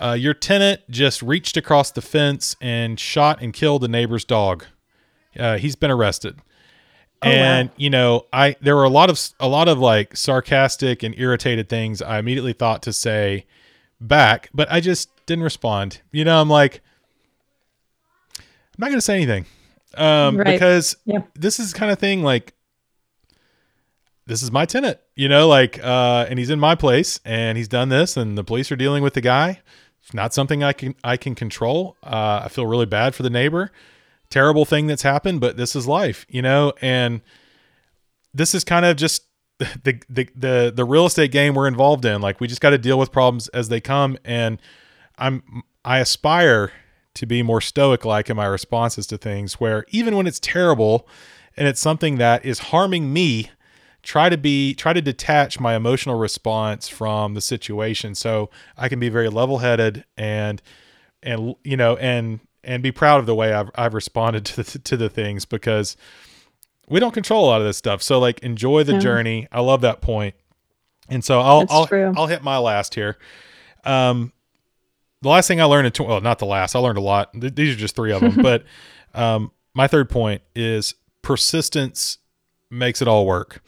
[0.00, 4.64] Uh, your tenant just reached across the fence and shot and killed the neighbor's dog.
[5.36, 6.38] Uh, he's been arrested.
[7.20, 7.34] Oh, wow.
[7.34, 11.14] and you know, I there were a lot of a lot of like sarcastic and
[11.18, 13.46] irritated things I immediately thought to say
[14.00, 16.00] back, but I just didn't respond.
[16.12, 16.80] You know, I'm like,
[18.38, 18.44] I'm
[18.78, 19.46] not going to say anything
[19.96, 20.46] um, Right.
[20.46, 21.20] because Yeah.
[21.34, 22.54] this is kind of thing like
[24.26, 27.68] this is my tenant, you know, like, uh, and he's in my place and he's
[27.68, 29.60] done this and the police are dealing with the guy.
[30.02, 31.96] It's not something I can, I can control.
[32.02, 33.72] Uh, I feel really bad for the neighbor.
[34.30, 37.22] Terrible thing that's happened, but this is life, you know, and
[38.34, 39.22] this is kind of just
[39.58, 42.20] the, the, the, the real estate game we're involved in.
[42.20, 44.16] Like we just got to deal with problems as they come.
[44.24, 44.60] And
[45.18, 46.72] I'm, I aspire
[47.14, 51.08] to be more stoic like in my responses to things where even when it's terrible
[51.56, 53.50] and it's something that is harming me,
[54.02, 59.00] try to be try to detach my emotional response from the situation so I can
[59.00, 60.62] be very level-headed and
[61.22, 64.78] and you know and and be proud of the way I've I've responded to the,
[64.78, 65.96] to the things because
[66.88, 68.02] we don't control a lot of this stuff.
[68.02, 69.48] So like enjoy the journey.
[69.52, 70.34] I love that point.
[71.08, 72.12] And so I'll That's I'll true.
[72.16, 73.16] I'll hit my last here.
[73.84, 74.32] Um
[75.22, 76.76] the last thing I learned in tw- well, not the last.
[76.76, 77.32] I learned a lot.
[77.32, 78.36] Th- These are just three of them.
[78.42, 78.64] but
[79.14, 82.18] um, my third point is persistence
[82.70, 83.62] makes it all work.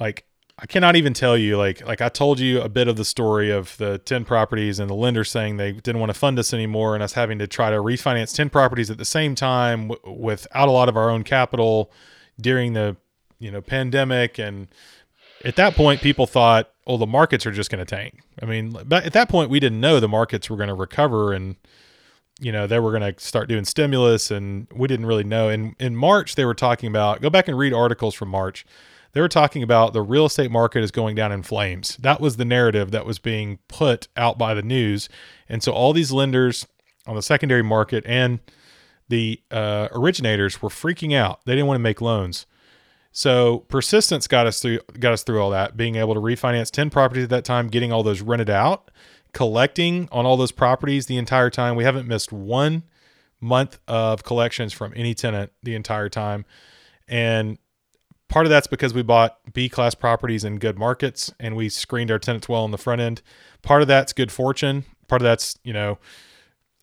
[0.00, 0.24] Like
[0.60, 1.56] I cannot even tell you.
[1.56, 4.90] Like like I told you a bit of the story of the ten properties and
[4.90, 7.70] the lender saying they didn't want to fund us anymore, and us having to try
[7.70, 11.22] to refinance ten properties at the same time w- without a lot of our own
[11.22, 11.92] capital
[12.40, 12.96] during the
[13.38, 14.68] you know pandemic and
[15.44, 18.76] at that point people thought oh the markets are just going to tank i mean
[18.84, 21.56] but at that point we didn't know the markets were going to recover and
[22.40, 25.74] you know they were going to start doing stimulus and we didn't really know in
[25.78, 28.64] in march they were talking about go back and read articles from march
[29.12, 32.36] they were talking about the real estate market is going down in flames that was
[32.36, 35.08] the narrative that was being put out by the news
[35.48, 36.66] and so all these lenders
[37.06, 38.40] on the secondary market and
[39.08, 42.46] the uh, originators were freaking out they didn't want to make loans
[43.18, 46.90] so persistence got us through got us through all that, being able to refinance 10
[46.90, 48.92] properties at that time, getting all those rented out,
[49.32, 51.74] collecting on all those properties the entire time.
[51.74, 52.84] We haven't missed one
[53.40, 56.44] month of collections from any tenant the entire time.
[57.08, 57.58] And
[58.28, 62.10] part of that's because we bought B class properties in good markets and we screened
[62.10, 63.22] our tenants well on the front end.
[63.62, 64.84] Part of that's good fortune.
[65.08, 65.98] Part of that's, you know,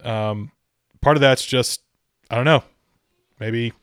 [0.03, 0.51] um,
[1.01, 1.81] part of that's just,
[2.29, 2.63] I don't know,
[3.39, 3.73] maybe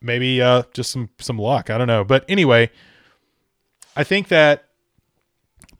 [0.00, 2.70] maybe uh just some some luck i don't know but anyway
[3.96, 4.64] i think that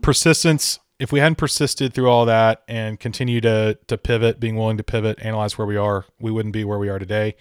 [0.00, 4.76] persistence if we hadn't persisted through all that and continue to to pivot being willing
[4.76, 7.34] to pivot analyze where we are we wouldn't be where we are today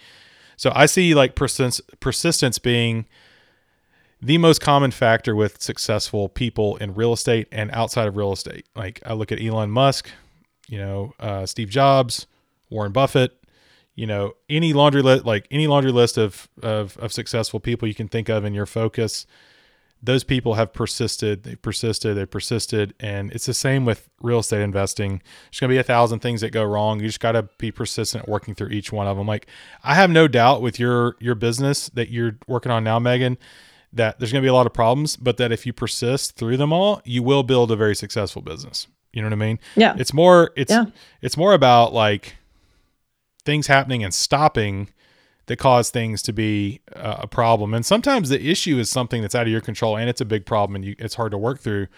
[0.56, 3.06] so i see like persistence persistence being
[4.22, 8.66] the most common factor with successful people in real estate and outside of real estate.
[8.74, 10.10] Like i look at elon musk
[10.68, 12.26] you know uh, steve jobs
[12.70, 13.32] warren buffett
[13.94, 17.94] you know any laundry list like any laundry list of, of of successful people you
[17.94, 19.26] can think of in your focus
[20.04, 24.60] those people have persisted they persisted they persisted and it's the same with real estate
[24.60, 25.22] investing.
[25.50, 27.00] There's going to be a thousand things that go wrong.
[27.00, 29.46] You just got to be persistent working through each one of them like
[29.84, 33.36] i have no doubt with your your business that you're working on now megan
[33.92, 36.56] that there's going to be a lot of problems but that if you persist through
[36.56, 39.94] them all you will build a very successful business you know what i mean Yeah.
[39.98, 40.86] it's more it's Yeah.
[41.20, 42.36] it's more about like
[43.44, 44.88] things happening and stopping
[45.46, 47.74] that cause things to be uh, a problem.
[47.74, 50.46] And sometimes the issue is something that's out of your control and it's a big
[50.46, 51.88] problem and you, it's hard to work through.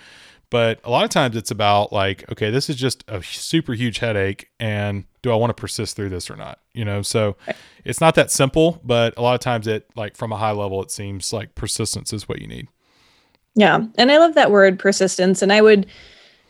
[0.55, 3.99] But a lot of times it's about like, okay, this is just a super huge
[3.99, 6.61] headache and do I want to persist through this or not?
[6.75, 7.37] You know, so
[7.85, 10.81] it's not that simple, but a lot of times it like from a high level,
[10.81, 12.69] it seems like persistence is what you need.
[13.57, 13.85] Yeah.
[13.99, 15.43] And I love that word persistence.
[15.43, 15.87] And I would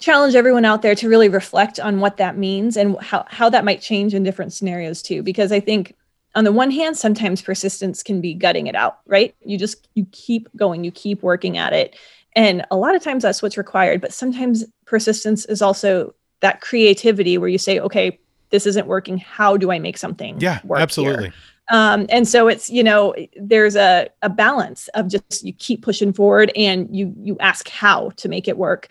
[0.00, 3.64] challenge everyone out there to really reflect on what that means and how, how that
[3.64, 5.22] might change in different scenarios too.
[5.22, 5.96] Because I think
[6.34, 9.34] on the one hand, sometimes persistence can be gutting it out, right?
[9.46, 11.96] You just you keep going, you keep working at it.
[12.36, 14.00] And a lot of times that's what's required.
[14.00, 18.18] But sometimes persistence is also that creativity where you say, okay,
[18.50, 19.18] this isn't working.
[19.18, 21.32] How do I make something Yeah, work here?" absolutely.
[21.70, 26.12] Um, and so it's you know there's a, a balance of just you keep pushing
[26.12, 28.88] forward and you you ask how to make it work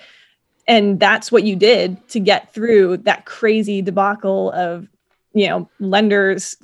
[0.67, 4.87] and that's what you did to get through that crazy debacle of
[5.33, 6.55] you know lenders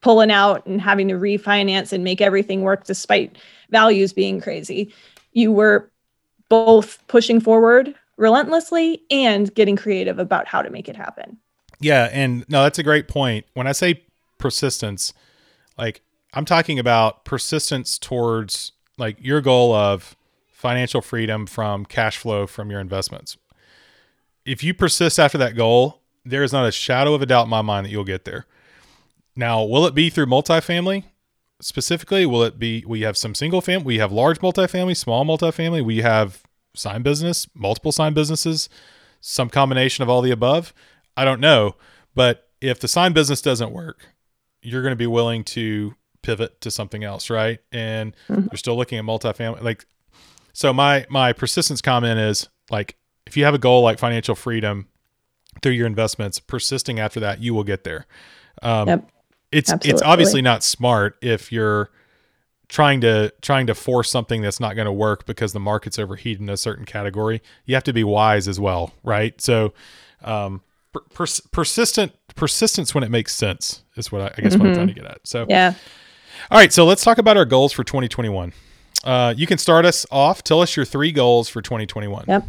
[0.00, 3.36] pulling out and having to refinance and make everything work despite
[3.68, 4.92] values being crazy
[5.32, 5.89] you were
[6.50, 11.38] both pushing forward relentlessly and getting creative about how to make it happen
[11.80, 14.02] yeah and no that's a great point when i say
[14.36, 15.14] persistence
[15.78, 16.02] like
[16.34, 20.14] i'm talking about persistence towards like your goal of
[20.60, 23.38] financial freedom from cash flow from your investments.
[24.44, 27.50] If you persist after that goal, there is not a shadow of a doubt in
[27.50, 28.46] my mind that you'll get there.
[29.34, 31.04] Now, will it be through multifamily
[31.60, 32.26] specifically?
[32.26, 35.98] Will it be we have some single family, we have large multifamily, small multifamily, we
[35.98, 36.42] have
[36.74, 38.68] sign business, multiple sign businesses,
[39.20, 40.72] some combination of all the above?
[41.16, 41.76] I don't know,
[42.14, 44.06] but if the sign business doesn't work,
[44.62, 47.58] you're going to be willing to pivot to something else, right?
[47.72, 48.48] And mm-hmm.
[48.50, 49.62] you're still looking at multifamily.
[49.62, 49.86] Like
[50.52, 52.96] so my my persistence comment is like
[53.26, 54.88] if you have a goal like financial freedom
[55.62, 58.06] through your investments, persisting after that, you will get there.
[58.62, 59.10] Um, yep.
[59.52, 59.90] It's Absolutely.
[59.90, 61.90] it's obviously not smart if you're
[62.68, 66.40] trying to trying to force something that's not going to work because the market's overheated
[66.40, 67.42] in a certain category.
[67.66, 69.38] You have to be wise as well, right?
[69.40, 69.74] So,
[70.22, 74.62] um, per- persistent persistence when it makes sense is what I, I guess mm-hmm.
[74.62, 75.26] what I'm trying to get at.
[75.26, 75.74] So, yeah.
[76.50, 78.52] All right, so let's talk about our goals for 2021.
[79.04, 80.42] Uh, you can start us off.
[80.42, 82.24] Tell us your three goals for 2021.
[82.28, 82.44] Yep.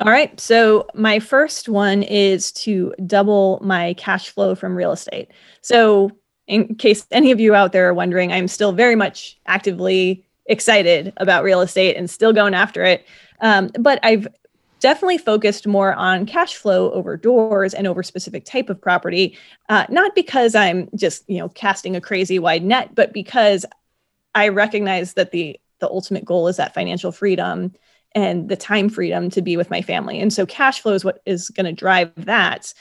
[0.00, 0.38] All right.
[0.38, 5.30] So, my first one is to double my cash flow from real estate.
[5.62, 6.10] So,
[6.46, 11.12] in case any of you out there are wondering, I'm still very much actively excited
[11.16, 13.06] about real estate and still going after it.
[13.40, 14.28] Um, but I've
[14.80, 19.36] definitely focused more on cash flow over doors and over specific type of property
[19.70, 23.64] uh, not because i'm just you know casting a crazy wide net but because
[24.36, 27.72] I recognize that the the ultimate goal is that financial freedom
[28.16, 30.18] and the time freedom to be with my family.
[30.18, 32.72] And so cash flow is what is going to drive that.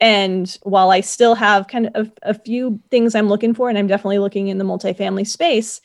[0.00, 3.76] And while I still have kind of a, a, few things I'm looking for, and
[3.76, 5.80] I'm definitely looking in the multifamily space,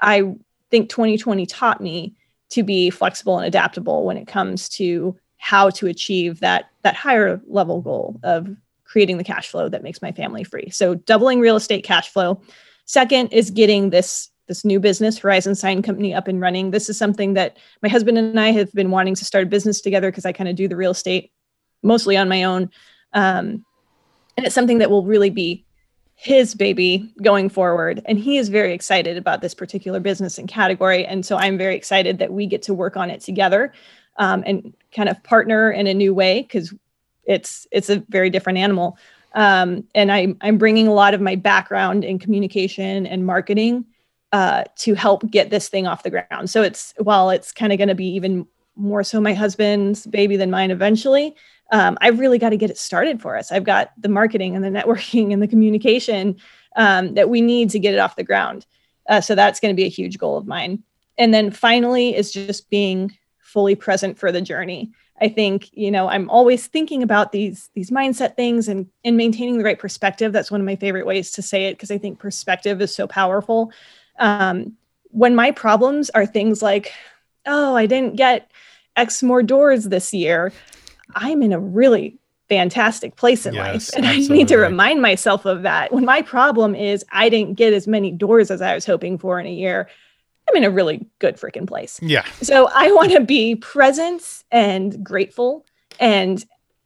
[0.00, 0.36] I
[0.70, 2.14] think 2020 taught me
[2.50, 7.40] to be flexible and adaptable when it comes to how to achieve that that higher
[7.48, 8.48] level goal of
[8.84, 10.70] creating the cash flow that makes my family free.
[10.70, 12.40] So doubling real estate cash flow.
[12.84, 16.70] Second is getting this this new business, Horizon Sign Company, up and running.
[16.70, 19.80] This is something that my husband and I have been wanting to start a business
[19.80, 21.30] together because I kind of do the real estate
[21.82, 22.70] mostly on my own.
[23.12, 23.64] Um,
[24.36, 25.64] and it's something that will really be
[26.14, 28.02] his baby going forward.
[28.06, 31.06] And he is very excited about this particular business and category.
[31.06, 33.72] And so I'm very excited that we get to work on it together
[34.16, 36.74] um, and kind of partner in a new way because
[37.24, 38.98] it's it's a very different animal.
[39.34, 43.84] Um, and I, I'm bringing a lot of my background in communication and marketing
[44.32, 46.50] uh, to help get this thing off the ground.
[46.50, 50.36] So it's while it's kind of going to be even more so my husband's baby
[50.36, 51.34] than mine eventually.
[51.72, 53.52] Um, I've really got to get it started for us.
[53.52, 56.36] I've got the marketing and the networking and the communication
[56.76, 58.66] um, that we need to get it off the ground.
[59.08, 60.82] Uh, so that's going to be a huge goal of mine.
[61.16, 64.92] And then finally is just being fully present for the journey.
[65.20, 69.58] I think you know I'm always thinking about these these mindset things and and maintaining
[69.58, 70.32] the right perspective.
[70.32, 73.06] That's one of my favorite ways to say it because I think perspective is so
[73.06, 73.72] powerful
[74.18, 74.76] um,
[75.10, 76.92] when my problems are things like
[77.46, 78.50] oh i didn't get
[78.96, 80.52] x more doors this year
[81.14, 84.34] i'm in a really fantastic place in yes, life and absolutely.
[84.34, 85.92] i need to remind myself of that.
[85.92, 89.38] When my problem is i didn't get as many doors as i was hoping for
[89.38, 89.88] in a year
[90.48, 91.98] i'm in a really good freaking place.
[92.02, 92.24] Yeah.
[92.42, 95.66] So i want to be present and grateful
[96.00, 96.44] and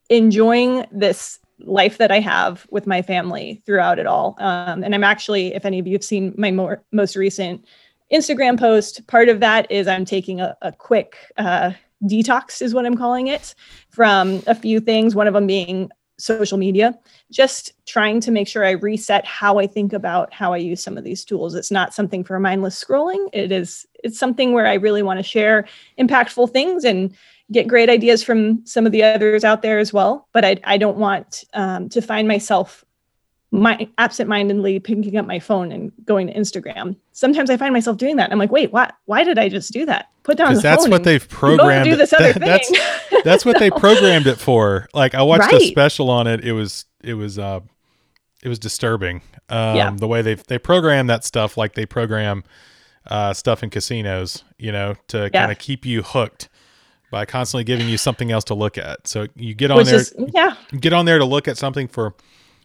[0.09, 4.37] enjoying this life that I have with my family throughout it all.
[4.39, 7.65] Um, and I'm actually, if any of you have seen my more, most recent
[8.13, 11.73] Instagram post, part of that is I'm taking a, a quick uh,
[12.05, 13.55] detox, is what I'm calling it,
[13.91, 15.15] from a few things.
[15.15, 16.97] One of them being social media,
[17.31, 20.97] just trying to make sure I reset how I think about how I use some
[20.97, 21.55] of these tools.
[21.55, 23.29] It's not something for mindless scrolling.
[23.33, 25.67] It is it's something where I really want to share
[25.99, 27.15] impactful things and
[27.51, 30.28] get great ideas from some of the others out there as well.
[30.32, 32.84] But I, I don't want um, to find myself
[33.55, 36.97] my absent-mindedly picking up my phone and going to Instagram.
[37.12, 38.32] Sometimes I find myself doing that.
[38.32, 38.95] I'm like, wait, what?
[39.05, 40.09] Why did I just do that?
[40.22, 41.84] Put down the that's what they've programmed.
[41.84, 42.78] Do this other that, thing.
[43.11, 44.88] That's, that's what they programmed it for.
[44.95, 45.61] Like I watched right.
[45.61, 46.43] a special on it.
[46.45, 47.61] It was it was uh
[48.43, 49.20] it was disturbing.
[49.51, 49.90] Um, yeah.
[49.95, 52.45] the way they they program that stuff like they program
[53.07, 55.40] uh, stuff in casinos, you know, to yeah.
[55.40, 56.49] kind of keep you hooked
[57.13, 59.07] by constantly giving you something else to look at.
[59.07, 61.87] So you get on Which there, is, yeah, get on there to look at something
[61.87, 62.15] for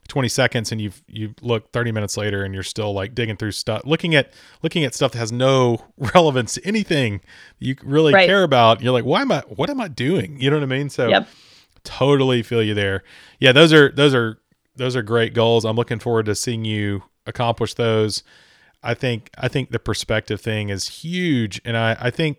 [0.08, 3.52] 20 seconds and you've you look 30 minutes later and you're still like digging through
[3.52, 4.32] stuff looking at
[4.64, 5.84] looking at stuff that has no
[6.16, 7.20] relevance to anything
[7.60, 8.26] you really Right.
[8.26, 8.82] care about.
[8.82, 10.40] You're like why am i what am i doing?
[10.40, 10.90] You know what i mean?
[10.90, 11.28] So Yep.
[11.84, 13.04] totally feel you there.
[13.40, 14.40] Yeah those are those are
[14.78, 15.66] those are great goals.
[15.66, 18.24] I'm looking forward to seeing you accomplish those.
[18.82, 21.60] I think i think the perspective thing is huge.
[21.66, 22.38] And i i think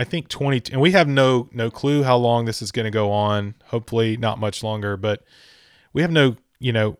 [0.00, 2.90] i think 20 and we have no no clue how long this is going to
[2.90, 3.54] go on.
[3.66, 5.22] Hopefully not much longer but
[5.92, 6.96] we have no you know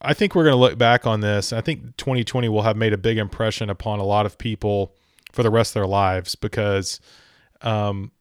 [0.00, 1.52] i think we're going to look back on this.
[1.52, 4.94] I think 2020 will have made a big impression upon a lot of people
[5.32, 7.00] for the rest of their lives because
[7.60, 8.12] um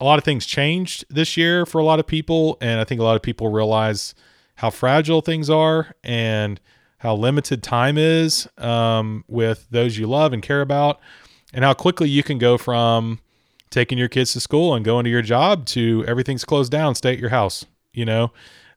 [0.00, 3.00] a lot of things changed this year for a lot of people and i think
[3.00, 4.14] a lot of people realize
[4.56, 6.60] how fragile things are and
[6.98, 11.00] how limited time is um, with those you love and care about
[11.54, 13.20] and how quickly you can go from
[13.70, 17.12] taking your kids to school and going to your job to everything's closed down stay
[17.12, 18.32] at your house you know?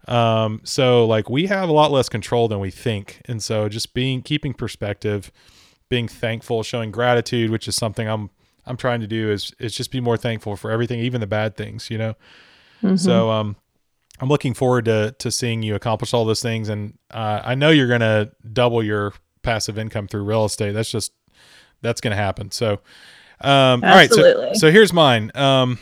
[0.07, 3.21] Um, so like we have a lot less control than we think.
[3.25, 5.31] And so just being keeping perspective
[5.89, 8.31] being thankful showing gratitude which is something i'm
[8.65, 11.55] i'm trying to do is is just be more thankful for everything even the bad
[11.55, 12.15] things you know?
[12.97, 13.55] So um
[14.19, 16.67] i'm looking forward to to seeing you accomplish all those things.
[16.69, 19.13] And uh, i know you're gonna double your
[19.43, 20.71] passive income through real estate.
[20.71, 21.13] That's just
[21.81, 22.49] that's gonna happen.
[22.49, 22.79] So
[23.43, 25.31] um all right so so here's mine.
[25.35, 25.79] Um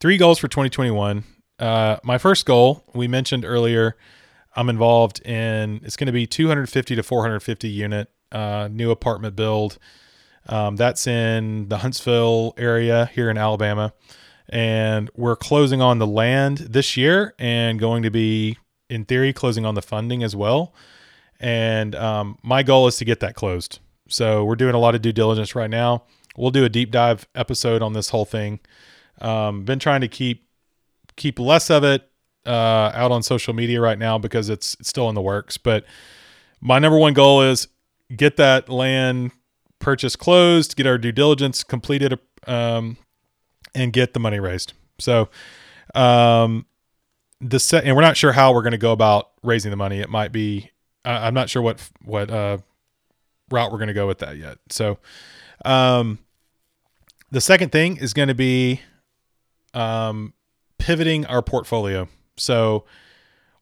[0.00, 1.24] three goals for 2021
[1.58, 3.96] uh my first goal we mentioned earlier
[4.56, 9.78] i'm involved in it's going to be 250 to 450 unit uh new apartment build.
[10.48, 13.92] Um, that's in the huntsville area here in alabama.
[14.48, 18.56] And we're closing on the land this year and going to be
[18.88, 20.74] in theory closing on the funding as well.
[21.38, 23.78] And um, my goal is to get that closed.
[24.08, 26.04] So we're doing a lot of due diligence right now
[26.40, 28.60] we'll do a deep dive episode on this whole thing
[29.20, 30.46] um, been trying to keep
[31.16, 32.08] keep less of it
[32.46, 35.84] uh, out on social media right now because it's, it's still in the works but
[36.60, 37.68] my number one goal is
[38.16, 39.30] get that land
[39.78, 42.96] purchase closed get our due diligence completed um,
[43.74, 44.72] and get the money raised.
[44.98, 45.28] So,
[45.94, 46.66] um,
[47.40, 50.00] the set, and we're not sure how we're going to go about raising the money.
[50.00, 50.70] It might be,
[51.04, 52.58] I'm not sure what what uh,
[53.50, 54.58] route we're going to go with that yet.
[54.68, 54.98] So,
[55.64, 56.18] um,
[57.30, 58.80] the second thing is going to be,
[59.74, 60.34] um,
[60.78, 62.08] pivoting our portfolio.
[62.36, 62.84] So,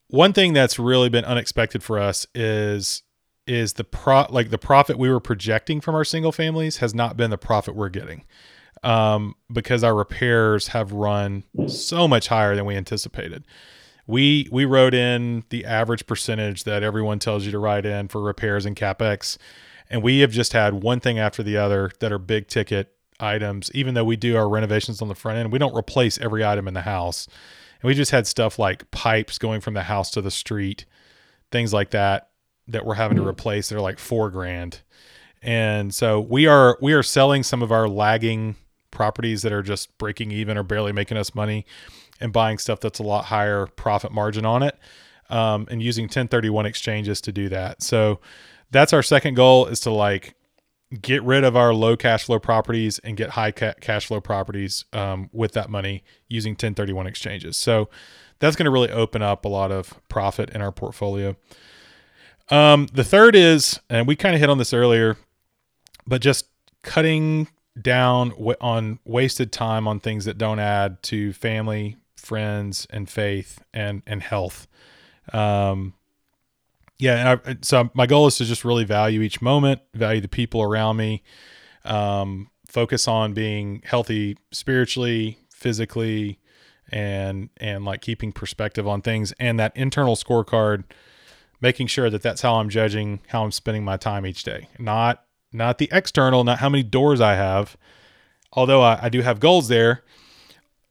[0.06, 3.02] one thing that's really been unexpected for us is
[3.46, 7.16] is the pro like the profit we were projecting from our single families has not
[7.16, 8.24] been the profit we're getting
[8.82, 13.44] um, because our repairs have run so much higher than we anticipated.
[14.06, 18.22] We we wrote in the average percentage that everyone tells you to write in for
[18.22, 19.36] repairs and capex,
[19.90, 23.70] and we have just had one thing after the other that are big ticket items.
[23.74, 26.68] Even though we do our renovations on the front end, we don't replace every item
[26.68, 27.26] in the house,
[27.80, 30.84] and we just had stuff like pipes going from the house to the street,
[31.50, 32.30] things like that
[32.66, 33.68] that we're having to replace.
[33.68, 34.82] They're like four grand
[35.42, 38.56] and so we are we are selling some of our lagging
[38.90, 41.64] properties that are just breaking even or barely making us money
[42.20, 44.76] and buying stuff that's a lot higher profit margin on it
[45.30, 48.18] um, and using 1031 exchanges to do that so
[48.70, 50.34] that's our second goal is to like
[51.00, 54.84] get rid of our low cash flow properties and get high ca- cash flow properties
[54.92, 57.88] um, with that money using 1031 exchanges so
[58.38, 61.36] that's going to really open up a lot of profit in our portfolio
[62.50, 65.16] um, the third is, and we kind of hit on this earlier,
[66.06, 66.46] but just
[66.82, 67.48] cutting
[67.80, 73.62] down w- on wasted time on things that don't add to family, friends, and faith
[73.74, 74.66] and and health.
[75.32, 75.94] Um,
[76.98, 80.62] yeah, I, so my goal is to just really value each moment, value the people
[80.62, 81.22] around me,
[81.84, 86.38] um, focus on being healthy spiritually, physically,
[86.90, 90.84] and and like keeping perspective on things and that internal scorecard
[91.60, 94.68] making sure that that's how I'm judging how I'm spending my time each day.
[94.78, 97.76] Not not the external, not how many doors I have.
[98.52, 100.02] Although I, I do have goals there,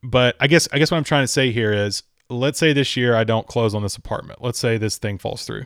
[0.03, 2.95] but I guess I guess what I'm trying to say here is let's say this
[2.95, 4.41] year I don't close on this apartment.
[4.41, 5.65] Let's say this thing falls through.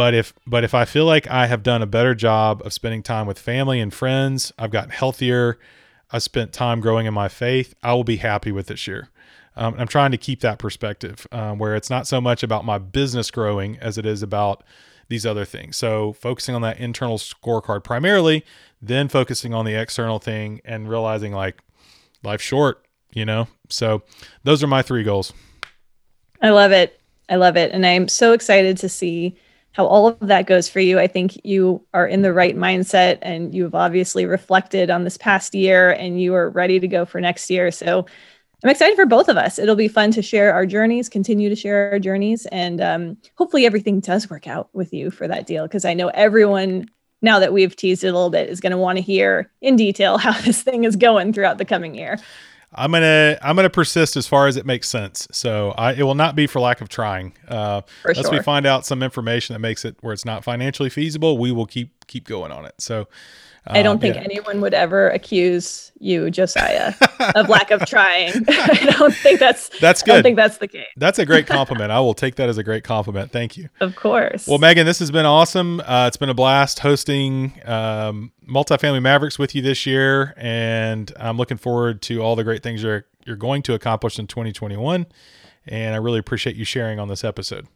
[0.00, 3.02] But if but if I feel like I have done a better job of spending
[3.02, 5.58] time with family and friends, I've gotten healthier,
[6.10, 9.10] I spent time growing in my faith, I will be happy with this year.
[9.56, 12.78] Um, I'm trying to keep that perspective um, where it's not so much about my
[12.78, 14.64] business growing as it is about
[15.08, 15.76] these other things.
[15.76, 18.42] So focusing on that internal scorecard primarily,
[18.80, 21.58] then focusing on the external thing and realizing like
[22.22, 23.48] life's short, you know?
[23.68, 24.02] So
[24.44, 25.34] those are my three goals.
[26.40, 26.98] I love it.
[27.28, 27.70] I love it.
[27.72, 29.36] And I'm so excited to see
[29.72, 30.98] how all of that goes for you.
[30.98, 35.54] I think you are in the right mindset and you've obviously reflected on this past
[35.54, 37.70] year and you are ready to go for next year.
[37.70, 38.06] So
[38.62, 39.58] I'm excited for both of us.
[39.58, 43.64] It'll be fun to share our journeys, continue to share our journeys, and um, hopefully
[43.64, 45.66] everything does work out with you for that deal.
[45.66, 46.90] Because I know everyone,
[47.22, 49.76] now that we've teased it a little bit, is going to want to hear in
[49.76, 52.18] detail how this thing is going throughout the coming year.
[52.72, 55.26] I'm gonna I'm gonna persist as far as it makes sense.
[55.32, 57.32] So I, it will not be for lack of trying.
[57.48, 60.90] Uh, For unless we find out some information that makes it where it's not financially
[60.90, 62.74] feasible, we will keep keep going on it.
[62.78, 63.08] So
[63.66, 64.22] I don't um, think yeah.
[64.22, 66.94] anyone would ever accuse you, Josiah,
[67.34, 68.32] of lack of trying.
[68.48, 70.12] I don't think that's That's good.
[70.12, 70.86] I don't think that's the case.
[70.96, 71.92] That's a great compliment.
[71.92, 73.32] I will take that as a great compliment.
[73.32, 73.68] Thank you.
[73.80, 74.46] Of course.
[74.46, 75.80] Well, Megan, this has been awesome.
[75.80, 81.36] Uh, it's been a blast hosting um, Multifamily Mavericks with you this year, and I'm
[81.36, 85.06] looking forward to all the great things you're you're going to accomplish in 2021.
[85.66, 87.66] And I really appreciate you sharing on this episode.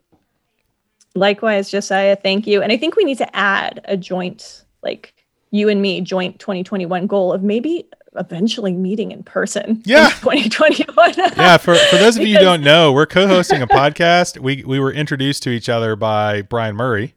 [1.15, 2.63] Likewise, Josiah, thank you.
[2.63, 5.15] And I think we need to add a joint, like
[5.55, 9.81] you and me, joint 2021 goal of maybe eventually meeting in person.
[9.85, 10.09] Yeah.
[10.09, 11.15] in 2021.
[11.37, 14.39] Yeah, for, for those of you who don't know, we're co-hosting a podcast.
[14.39, 17.15] We we were introduced to each other by Brian Murray,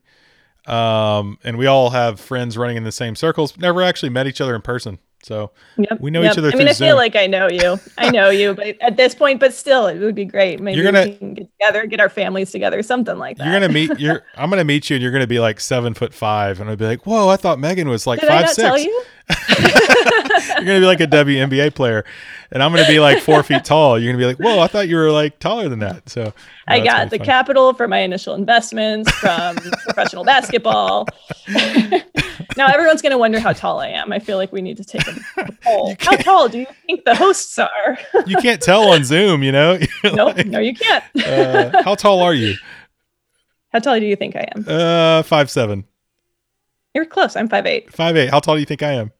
[0.67, 3.57] um, and we all have friends running in the same circles.
[3.57, 6.67] Never actually met each other in person, so Yep, We know each other I mean,
[6.67, 6.95] I feel Zoom.
[6.97, 7.77] like I know you.
[7.97, 10.59] I know you, but at this point, but still, it would be great.
[10.61, 13.43] Maybe You're gonna- we can get together, get our families together, something like that.
[13.45, 13.99] you're gonna meet.
[13.99, 16.75] You're I'm gonna meet you, and you're gonna be like seven foot five, and I'll
[16.77, 18.85] be like, "Whoa, I thought Megan was like Did I five not six.
[18.85, 19.03] you?
[20.57, 22.05] You're gonna be like a WNBA player,
[22.51, 23.99] and I'm gonna be like four feet tall.
[23.99, 26.33] You're gonna be like, "Whoa, I thought you were like taller than that." So
[26.67, 27.25] I no, that's got the fun.
[27.25, 31.07] capital for my initial investments from professional basketball.
[32.57, 34.11] Now everyone's going to wonder how tall I am.
[34.11, 35.95] I feel like we need to take a, poll.
[35.99, 37.97] How tall do you think the hosts are?
[38.25, 39.79] You can't tell on Zoom, you know.
[40.03, 41.03] No, like, no, you can't.
[41.25, 42.55] uh, how tall are you?
[43.73, 44.65] How tall do you think I am?
[44.67, 45.83] Uh, five seven.
[46.95, 47.35] You're close.
[47.35, 47.93] I'm five eight.
[47.93, 48.29] Five eight.
[48.29, 49.11] How tall do you think I am?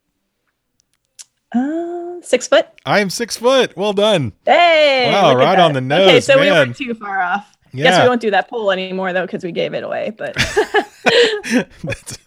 [1.53, 2.65] Uh, six foot.
[2.85, 3.75] I am six foot.
[3.75, 4.31] Well done.
[4.45, 5.11] Hey.
[5.11, 6.07] Wow, right on the nose.
[6.07, 7.57] Okay, so we weren't too far off.
[7.74, 10.13] Guess we won't do that poll anymore though because we gave it away.
[10.18, 10.36] But
[11.84, 12.18] that's,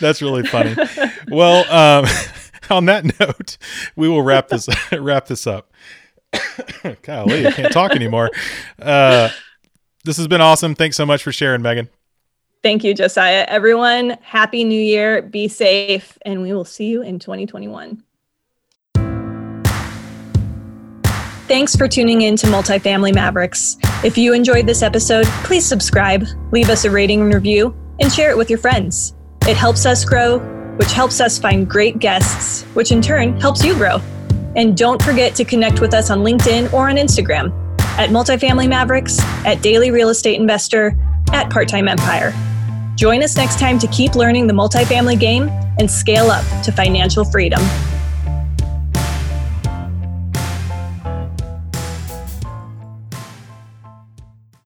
[0.00, 0.74] that's really funny.
[1.28, 2.06] Well, um,
[2.70, 3.58] on that note,
[3.96, 5.72] we will wrap this wrap this up.
[7.02, 8.30] Golly, I can't talk anymore.
[8.80, 9.30] Uh,
[10.04, 10.74] this has been awesome.
[10.74, 11.88] Thanks so much for sharing, Megan.
[12.62, 13.44] thank you, Josiah.
[13.48, 15.22] Everyone, happy New Year.
[15.22, 18.02] Be safe, and we will see you in 2021.
[21.46, 23.76] Thanks for tuning in to Multifamily Mavericks.
[24.02, 28.30] If you enjoyed this episode, please subscribe, leave us a rating and review, and share
[28.30, 29.14] it with your friends.
[29.42, 30.40] It helps us grow,
[30.76, 34.00] which helps us find great guests, which in turn helps you grow.
[34.56, 37.52] And don't forget to connect with us on LinkedIn or on Instagram
[37.96, 40.98] at Multifamily Mavericks, at Daily Real Estate Investor,
[41.32, 42.34] at Part Time Empire.
[42.96, 47.24] Join us next time to keep learning the multifamily game and scale up to financial
[47.24, 47.60] freedom.